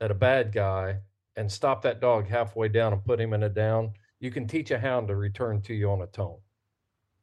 [0.00, 0.98] at a bad guy
[1.36, 4.70] and stop that dog halfway down and put him in a down, you can teach
[4.70, 6.38] a hound to return to you on a tone.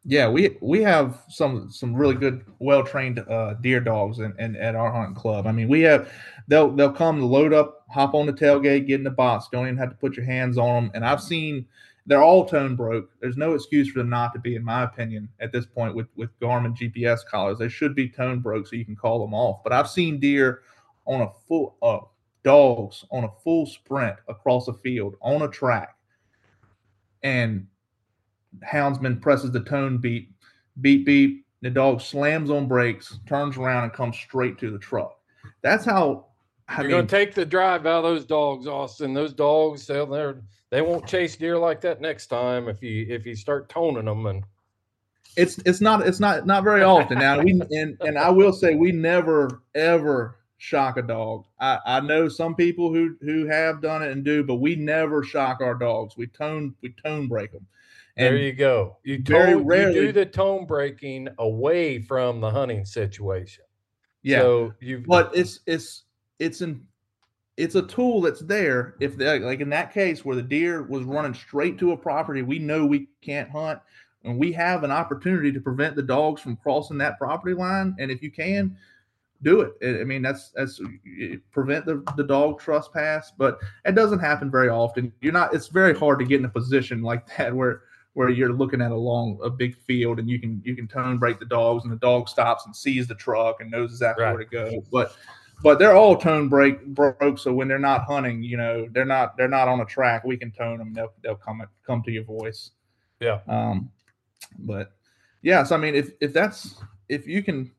[0.06, 4.56] Yeah, we we have some some really good, well trained uh, deer dogs in, in,
[4.58, 5.48] at our hunting club.
[5.48, 6.12] I mean, we have
[6.48, 9.48] they'll they'll come load up, hop on the tailgate, get in the box.
[9.52, 10.92] Don't even have to put your hands on them.
[10.94, 11.66] And I've seen
[12.06, 13.10] they're all tone broke.
[13.22, 16.08] There's no excuse for them not to be, in my opinion, at this point with
[16.18, 17.60] with Garmin GPS collars.
[17.60, 19.64] They should be tone broke so you can call them off.
[19.64, 20.64] But I've seen deer
[21.06, 22.00] on a full uh,
[22.44, 25.96] dogs on a full sprint across a field on a track,
[27.24, 27.68] and
[28.66, 30.30] houndsman presses the tone beat,
[30.82, 31.46] beep beep.
[31.62, 35.18] The dog slams on brakes, turns around, and comes straight to the truck.
[35.62, 36.28] That's how.
[36.68, 39.14] I You're mean, gonna take the drive out of those dogs, Austin.
[39.14, 43.26] Those dogs, they'll they're, they won't chase deer like that next time if you if
[43.26, 44.44] you start toning them and
[45.36, 47.40] it's it's not it's not not very often now.
[47.40, 51.46] We and and I will say we never ever shock a dog.
[51.60, 55.24] I I know some people who who have done it and do, but we never
[55.24, 56.16] shock our dogs.
[56.18, 57.68] We tone we tone break them.
[58.16, 58.98] there you go.
[59.04, 63.66] You, very tone, you rarely- do the tone breaking away from the hunting situation.
[64.22, 64.40] yeah.
[64.40, 66.04] So you but it's it's
[66.40, 66.86] it's an
[67.58, 71.04] it's a tool that's there if they like in that case where the deer was
[71.04, 73.80] running straight to a property we know we can't hunt
[74.24, 78.10] and we have an opportunity to prevent the dogs from crossing that property line and
[78.10, 78.76] if you can
[79.44, 80.02] do it.
[80.02, 80.80] I mean that's that's
[81.52, 85.12] prevent the, the dog trespass but it doesn't happen very often.
[85.22, 87.82] You're not it's very hard to get in a position like that where
[88.14, 91.18] where you're looking at a long a big field and you can you can tone
[91.18, 94.34] break the dogs and the dog stops and sees the truck and knows exactly Right.
[94.34, 94.84] where to go.
[94.92, 95.16] But
[95.62, 99.38] but they're all tone break broke so when they're not hunting you know they're not
[99.38, 100.94] they're not on a track we can tone them.
[100.94, 102.72] They'll, they'll come come to your voice.
[103.20, 103.40] Yeah.
[103.48, 103.90] um
[104.60, 104.92] but
[105.42, 106.76] yes i mean if if that's
[107.10, 107.72] if you can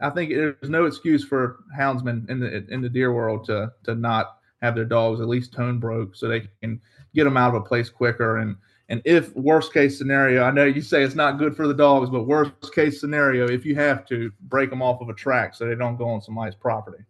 [0.00, 3.94] i think there's no excuse for houndsmen in the in the deer world to to
[3.94, 6.80] not have their dogs at least tone broke so they can
[7.14, 8.56] get them out of a place quicker and
[8.88, 12.10] and if worst case scenario i know you say it's not good for the dogs
[12.10, 15.66] but worst case scenario if you have to break them off of a track so
[15.66, 17.04] they don't go on somebody's property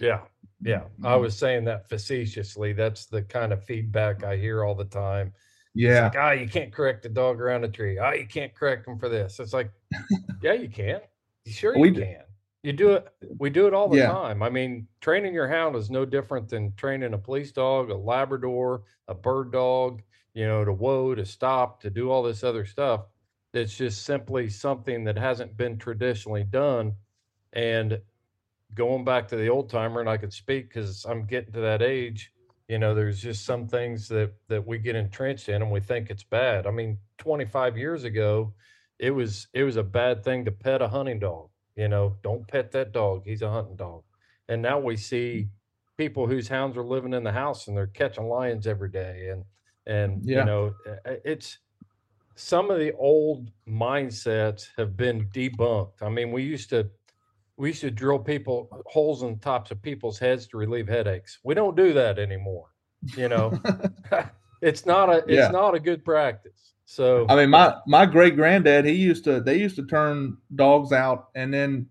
[0.00, 0.20] Yeah.
[0.62, 0.84] Yeah.
[1.02, 2.72] I was saying that facetiously.
[2.72, 5.32] That's the kind of feedback I hear all the time.
[5.74, 7.98] It's yeah like, ah, you can't correct the dog around a tree.
[7.98, 9.38] Ah, you can't correct them for this.
[9.40, 9.70] It's like,
[10.42, 11.00] yeah, you can.
[11.50, 12.24] Sure, We you d- can.
[12.62, 13.08] You do it.
[13.38, 14.06] We do it all the Yeah.
[14.06, 14.42] time.
[14.42, 18.82] I mean, training your hound is no different than training a police dog, a Labrador,
[19.08, 20.02] a bird dog,
[20.34, 23.06] you know, to whoa, to stop, to do all this other stuff.
[23.54, 26.96] It's just simply something that hasn't been traditionally done.
[27.52, 28.02] And
[28.74, 31.82] going back to the old timer, and I could speak because I'm getting to that
[31.82, 32.32] age.
[32.68, 36.10] You know, there's just some things that that we get entrenched in, and we think
[36.10, 36.66] it's bad.
[36.66, 38.54] I mean, 25 years ago,
[39.00, 41.50] it was it was a bad thing to pet a hunting dog.
[41.76, 43.22] You know, don't pet that dog.
[43.24, 44.04] He's a hunting dog.
[44.48, 45.50] And now we see mm.
[45.98, 49.44] people whose hounds are living in the house and they're catching lions every day, and
[49.86, 50.38] and Yeah.
[50.40, 50.74] you know,
[51.24, 51.58] it's
[52.36, 56.02] some of the old mindsets have been debunked.
[56.02, 56.90] I mean, we used to
[57.56, 61.38] we used to drill people holes in the tops of people's heads to relieve headaches.
[61.44, 62.70] We don't do that anymore.
[63.16, 63.60] You know,
[64.62, 65.50] it's not a it's Yeah.
[65.50, 66.69] not a good practice.
[66.90, 70.90] So I mean, my my great granddad, he used to they used to turn dogs
[70.90, 71.86] out and then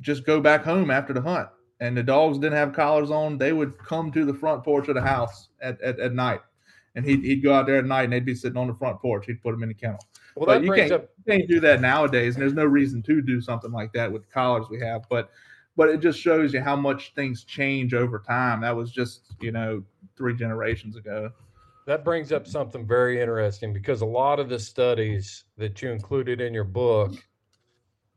[0.00, 1.50] just go back home after the hunt.
[1.80, 3.36] And the dogs didn't have collars on.
[3.36, 6.40] They would come to the front porch of the house at, at, at night.
[6.94, 8.98] And he'd, he'd go out there at night and they'd be sitting on the front
[9.02, 9.26] porch.
[9.26, 10.00] He'd put them in the kennel.
[10.34, 12.34] well, but you can't, up you can't do that nowadays.
[12.34, 15.02] And there's no reason to do something like that with the collars we have.
[15.10, 15.28] But
[15.76, 18.62] but it just shows you how much things change over time.
[18.62, 19.84] That was just, you know,
[20.16, 21.32] three generations ago.
[21.88, 26.38] That brings up something very interesting because a lot of the studies that you included
[26.38, 27.14] in your book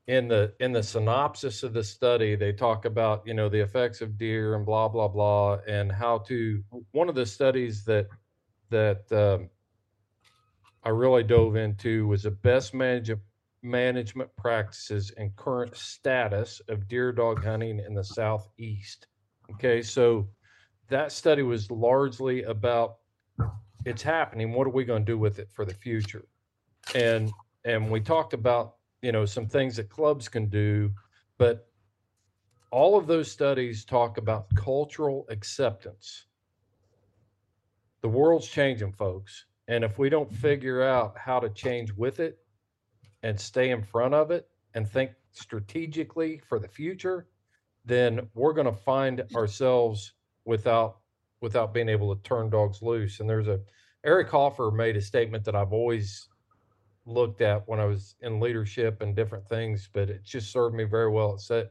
[0.07, 4.01] in the in the synopsis of the study they talk about you know the effects
[4.01, 6.61] of deer and blah blah blah and how to
[6.91, 8.09] one of the studies that
[8.69, 9.49] that um,
[10.83, 13.13] i really dove into was the best manage,
[13.63, 19.07] management practices and current status of deer dog hunting in the southeast.
[19.49, 20.27] Okay so
[20.89, 22.97] that study was largely about
[23.85, 26.25] it's happening what are we going to do with it for the future?
[26.95, 27.31] And
[27.65, 30.91] and we talked about you know some things that clubs can do
[31.37, 31.67] but
[32.71, 36.27] all of those studies talk about cultural acceptance.
[38.01, 42.39] The world's changing folks and if we don't figure out how to change with it
[43.23, 47.27] and stay in front of it and think strategically for the future
[47.85, 50.13] then we're going to find ourselves
[50.45, 51.00] without
[51.41, 53.19] without being able to turn dogs loose.
[53.19, 53.59] And there's a
[54.03, 56.27] Eric Hoffer made a statement that I've always
[57.05, 60.85] looked at when I was in leadership and different things, but it just served me
[60.85, 61.33] very well.
[61.35, 61.69] It said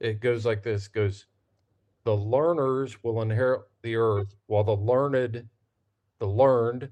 [0.00, 1.26] it goes like this goes
[2.04, 5.48] the learners will inherit the earth while the learned
[6.18, 6.90] the learned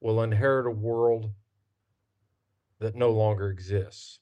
[0.00, 1.32] will inherit a world
[2.78, 4.18] that no longer exists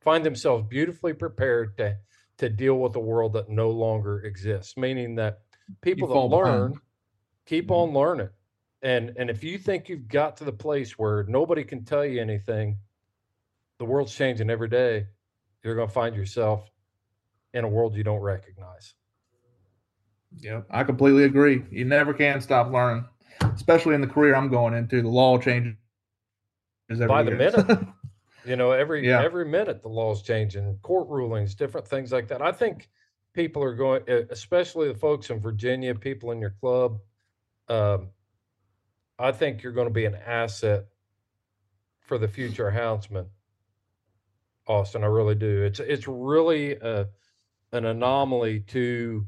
[0.00, 1.96] find themselves beautifully prepared to
[2.38, 5.40] to deal with a world that no longer exists meaning that
[5.80, 6.80] people that learn behind.
[7.46, 8.28] keep on learning
[8.82, 12.20] and and if you think you've got to the place where nobody can tell you
[12.20, 12.78] anything
[13.78, 15.06] the world's changing every day
[15.64, 16.70] you're going to find yourself
[17.54, 18.94] in a world you don't recognize
[20.38, 21.62] Yeah, I completely agree.
[21.70, 23.04] You never can stop learning,
[23.54, 25.02] especially in the career I'm going into.
[25.02, 25.76] The law changes
[26.90, 27.38] every By the year.
[27.38, 27.78] minute.
[28.44, 29.22] you know every Yeah.
[29.22, 32.88] every minute the law's changing court rulings different things like that i think
[33.34, 36.98] people are going especially the folks in virginia people in your club
[37.68, 38.08] um,
[39.18, 40.86] i think you're going to be an asset
[42.00, 43.26] for the future houndsman
[44.66, 45.62] austin i really do.
[45.62, 47.08] It's it's really a,
[47.72, 49.26] an anomaly to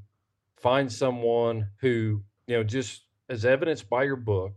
[0.57, 4.55] find someone who you know just as evidenced by your book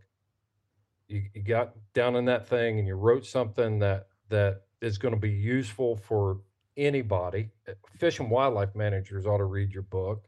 [1.08, 5.14] you, you got down in that thing and you wrote something that that is going
[5.14, 6.42] to be useful for
[6.78, 10.28] anybody Uh, fish and wildlife managers ought to read your book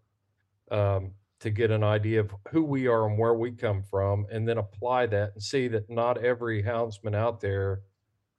[0.71, 4.47] um, to get an idea of who we are and where we come from and
[4.47, 7.81] then apply that and see that not every houndsman out there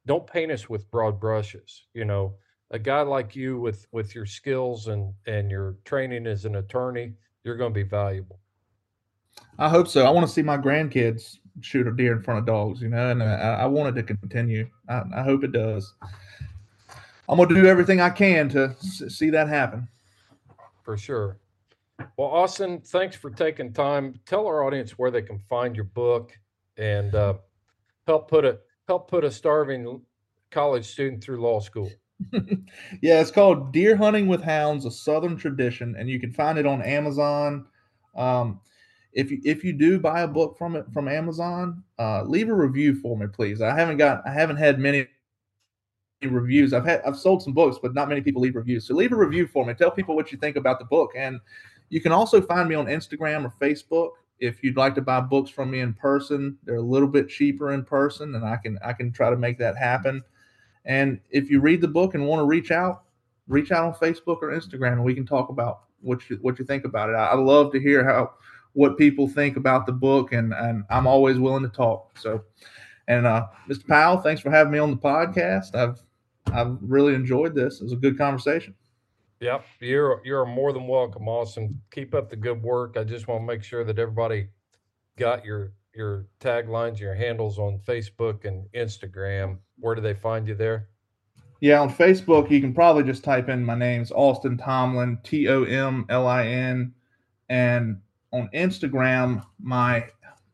[0.05, 2.35] don't paint us with broad brushes you know
[2.71, 7.13] a guy like you with with your skills and and your training as an attorney
[7.43, 8.39] you're going to be valuable
[9.57, 10.05] I hope so.
[10.05, 13.11] I want to see my grandkids shoot a deer in front of dogs, you know,
[13.11, 14.69] and I, I want it to continue.
[14.89, 15.93] I, I hope it does.
[17.31, 19.87] I'm going to do everything I can to see that happen.
[20.83, 21.37] for sure.
[22.17, 24.19] Well, Austin, thanks for taking time.
[24.25, 26.37] Tell our audience where they can find your book
[26.77, 27.35] and uh,
[28.05, 30.01] help put a help put a starving
[30.49, 31.89] college student through law school.
[33.01, 36.65] yeah, it's called Deer Hunting with Hounds: A Southern Tradition, and you can find it
[36.65, 37.65] on Amazon.
[38.15, 38.59] Um,
[39.13, 42.53] if you if you do buy a book from it from Amazon, uh, leave a
[42.53, 43.61] review for me, please.
[43.61, 45.07] I haven't got I haven't had many
[46.29, 46.73] reviews.
[46.73, 48.87] I've had I've sold some books, but not many people leave reviews.
[48.87, 49.73] So leave a review for me.
[49.73, 51.39] Tell people what you think about the book, and
[51.89, 54.11] you can also find me on Instagram or Facebook.
[54.39, 57.71] If you'd like to buy books from me in person, they're a little bit cheaper
[57.71, 60.23] in person, and I can I can try to make that happen.
[60.85, 63.03] And if you read the book and want to reach out,
[63.47, 66.65] reach out on Facebook or Instagram, and we can talk about what you what you
[66.65, 67.13] think about it.
[67.13, 68.31] I, I love to hear how
[68.73, 72.17] what people think about the book, and and I'm always willing to talk.
[72.17, 72.43] So,
[73.07, 73.87] and uh, Mr.
[73.87, 75.75] Powell, thanks for having me on the podcast.
[75.75, 76.01] I've
[76.53, 77.81] I've really enjoyed this.
[77.81, 78.75] It was a good conversation.
[79.39, 81.81] Yep, you're you're more than welcome, Austin.
[81.91, 82.95] Keep up the good work.
[82.97, 84.49] I just want to make sure that everybody
[85.17, 89.57] got your your taglines, your handles on Facebook and Instagram.
[89.79, 90.87] Where do they find you there?
[91.59, 95.63] Yeah, on Facebook, you can probably just type in my name's Austin Tomlin, T O
[95.63, 96.93] M L I N,
[97.49, 98.01] and
[98.33, 100.07] on Instagram, my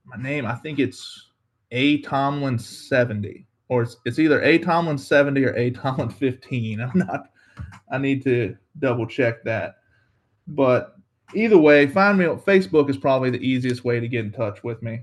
[0.05, 1.29] my name I think it's
[1.71, 6.81] A Tomlin seventy, or it's it's either A Tomlin seventy or A Tomlin fifteen.
[6.81, 7.29] I'm not.
[7.91, 9.77] I need to double check that,
[10.47, 10.95] but
[11.33, 14.63] either way, find me on Facebook is probably the easiest way to get in touch
[14.63, 15.01] with me.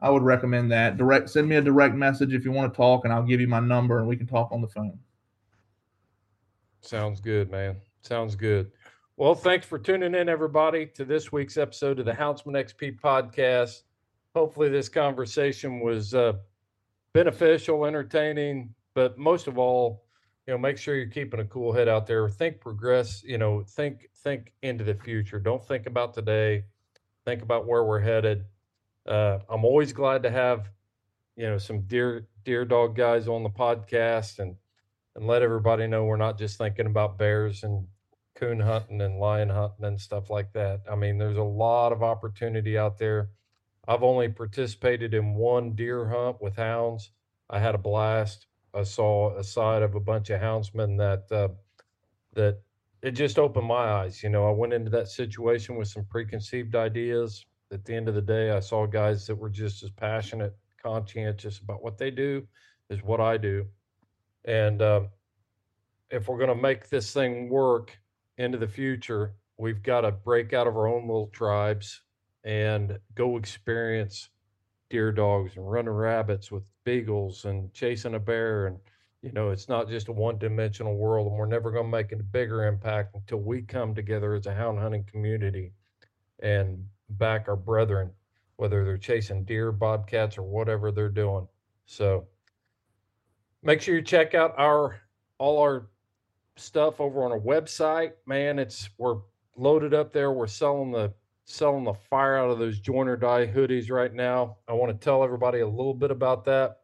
[0.00, 0.96] I would recommend that.
[0.96, 3.48] Direct send me a direct message if you want to talk, and I'll give you
[3.48, 4.98] my number and we can talk on the phone.
[6.80, 7.76] Sounds good, man.
[8.02, 8.70] Sounds good.
[9.16, 13.82] Well, thanks for tuning in, everybody, to this week's episode of the Houndsman XP podcast.
[14.34, 16.34] Hopefully, this conversation was uh,
[17.16, 20.04] beneficial, entertaining, but most of all,
[20.46, 22.28] you know, make sure you're keeping a cool head out there.
[22.28, 23.22] Think progress.
[23.24, 25.40] You know, think think into the future.
[25.40, 26.64] Don't think about today.
[27.24, 28.44] Think about where we're headed.
[29.06, 30.68] Uh, I'm always glad to have,
[31.36, 34.54] you know, some deer deer dog guys on the podcast and
[35.16, 37.86] and let everybody know we're not just thinking about bears and
[38.34, 40.82] coon hunting and lion hunting and stuff like that.
[40.90, 43.30] I mean, there's a lot of opportunity out there.
[43.88, 47.12] I've only participated in one deer hunt with hounds.
[47.48, 48.46] I had a blast.
[48.74, 51.48] I saw a side of a bunch of houndsmen that uh,
[52.34, 52.60] that
[53.02, 54.22] it just opened my eyes.
[54.22, 57.46] You know, I went into that situation with some preconceived ideas.
[57.72, 61.58] At the end of the day, I saw guys that were just as passionate, conscientious
[61.58, 62.46] about what they do
[62.90, 63.66] as what I do.
[64.44, 65.02] And uh,
[66.10, 67.98] if we're going to make this thing work
[68.38, 72.02] into the future, we've got to break out of our own little tribes
[72.46, 74.30] and go experience
[74.88, 78.68] deer dogs and running rabbits with beagles and chasing a bear.
[78.68, 78.78] And,
[79.20, 82.12] you know, it's not just a one dimensional world, and we're never going to make
[82.12, 85.72] a bigger impact until we come together as a hound hunting community
[86.38, 88.12] and back our brethren,
[88.58, 91.48] whether they're chasing deer, bobcats, or whatever they're doing.
[91.86, 92.28] So
[93.64, 95.00] make sure you check out our
[95.38, 95.88] all our
[96.54, 98.12] stuff over on our website.
[98.24, 99.16] Man, it's we're
[99.56, 100.30] loaded up there.
[100.30, 101.12] We're selling the
[101.46, 104.58] selling the fire out of those Join or Die hoodies right now.
[104.68, 106.80] I want to tell everybody a little bit about that.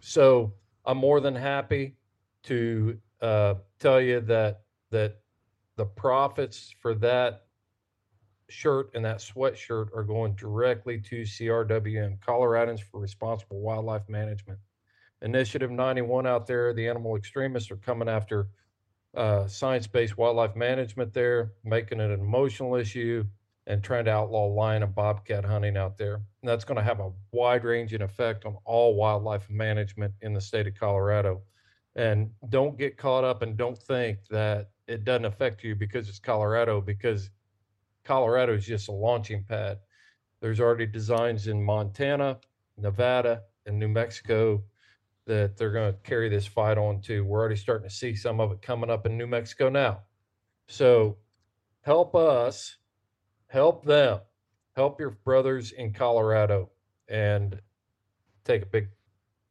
[0.00, 0.54] So
[0.84, 1.96] I'm more than happy
[2.44, 5.20] to uh, tell you that that
[5.76, 7.44] the profits for that
[8.48, 14.58] shirt and that sweatshirt are going directly to CRWM, Coloradans for Responsible Wildlife Management.
[15.22, 18.48] Initiative 91 out there, the animal extremists are coming after
[19.16, 23.24] uh, science based wildlife management there, making it an emotional issue
[23.66, 26.14] and trying to outlaw lion and bobcat hunting out there.
[26.14, 30.40] And that's going to have a wide ranging effect on all wildlife management in the
[30.40, 31.42] state of Colorado.
[31.96, 36.20] And don't get caught up and don't think that it doesn't affect you because it's
[36.20, 37.30] Colorado, because
[38.04, 39.78] Colorado is just a launching pad.
[40.40, 42.38] There's already designs in Montana,
[42.76, 44.62] Nevada, and New Mexico
[45.26, 47.24] that they're going to carry this fight on to.
[47.24, 50.02] We're already starting to see some of it coming up in New Mexico now.
[50.68, 51.18] So
[51.82, 52.76] help us,
[53.48, 54.20] help them,
[54.74, 56.70] help your brothers in Colorado
[57.08, 57.60] and
[58.44, 58.88] take a big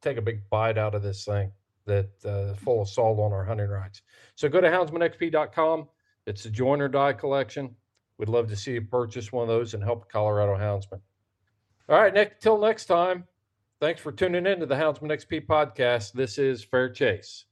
[0.02, 1.50] take a big bite out of this thing
[1.86, 4.02] that uh, full assault on our hunting rights.
[4.34, 5.88] So go to houndsmanxp.com.
[6.26, 7.74] It's a Join or Die collection.
[8.18, 11.00] We'd love to see you purchase one of those and help Colorado houndsman.
[11.88, 13.24] All right, next till next time.
[13.80, 16.12] Thanks for tuning in to the Houndsman XP podcast.
[16.12, 17.45] This is Fair Chase.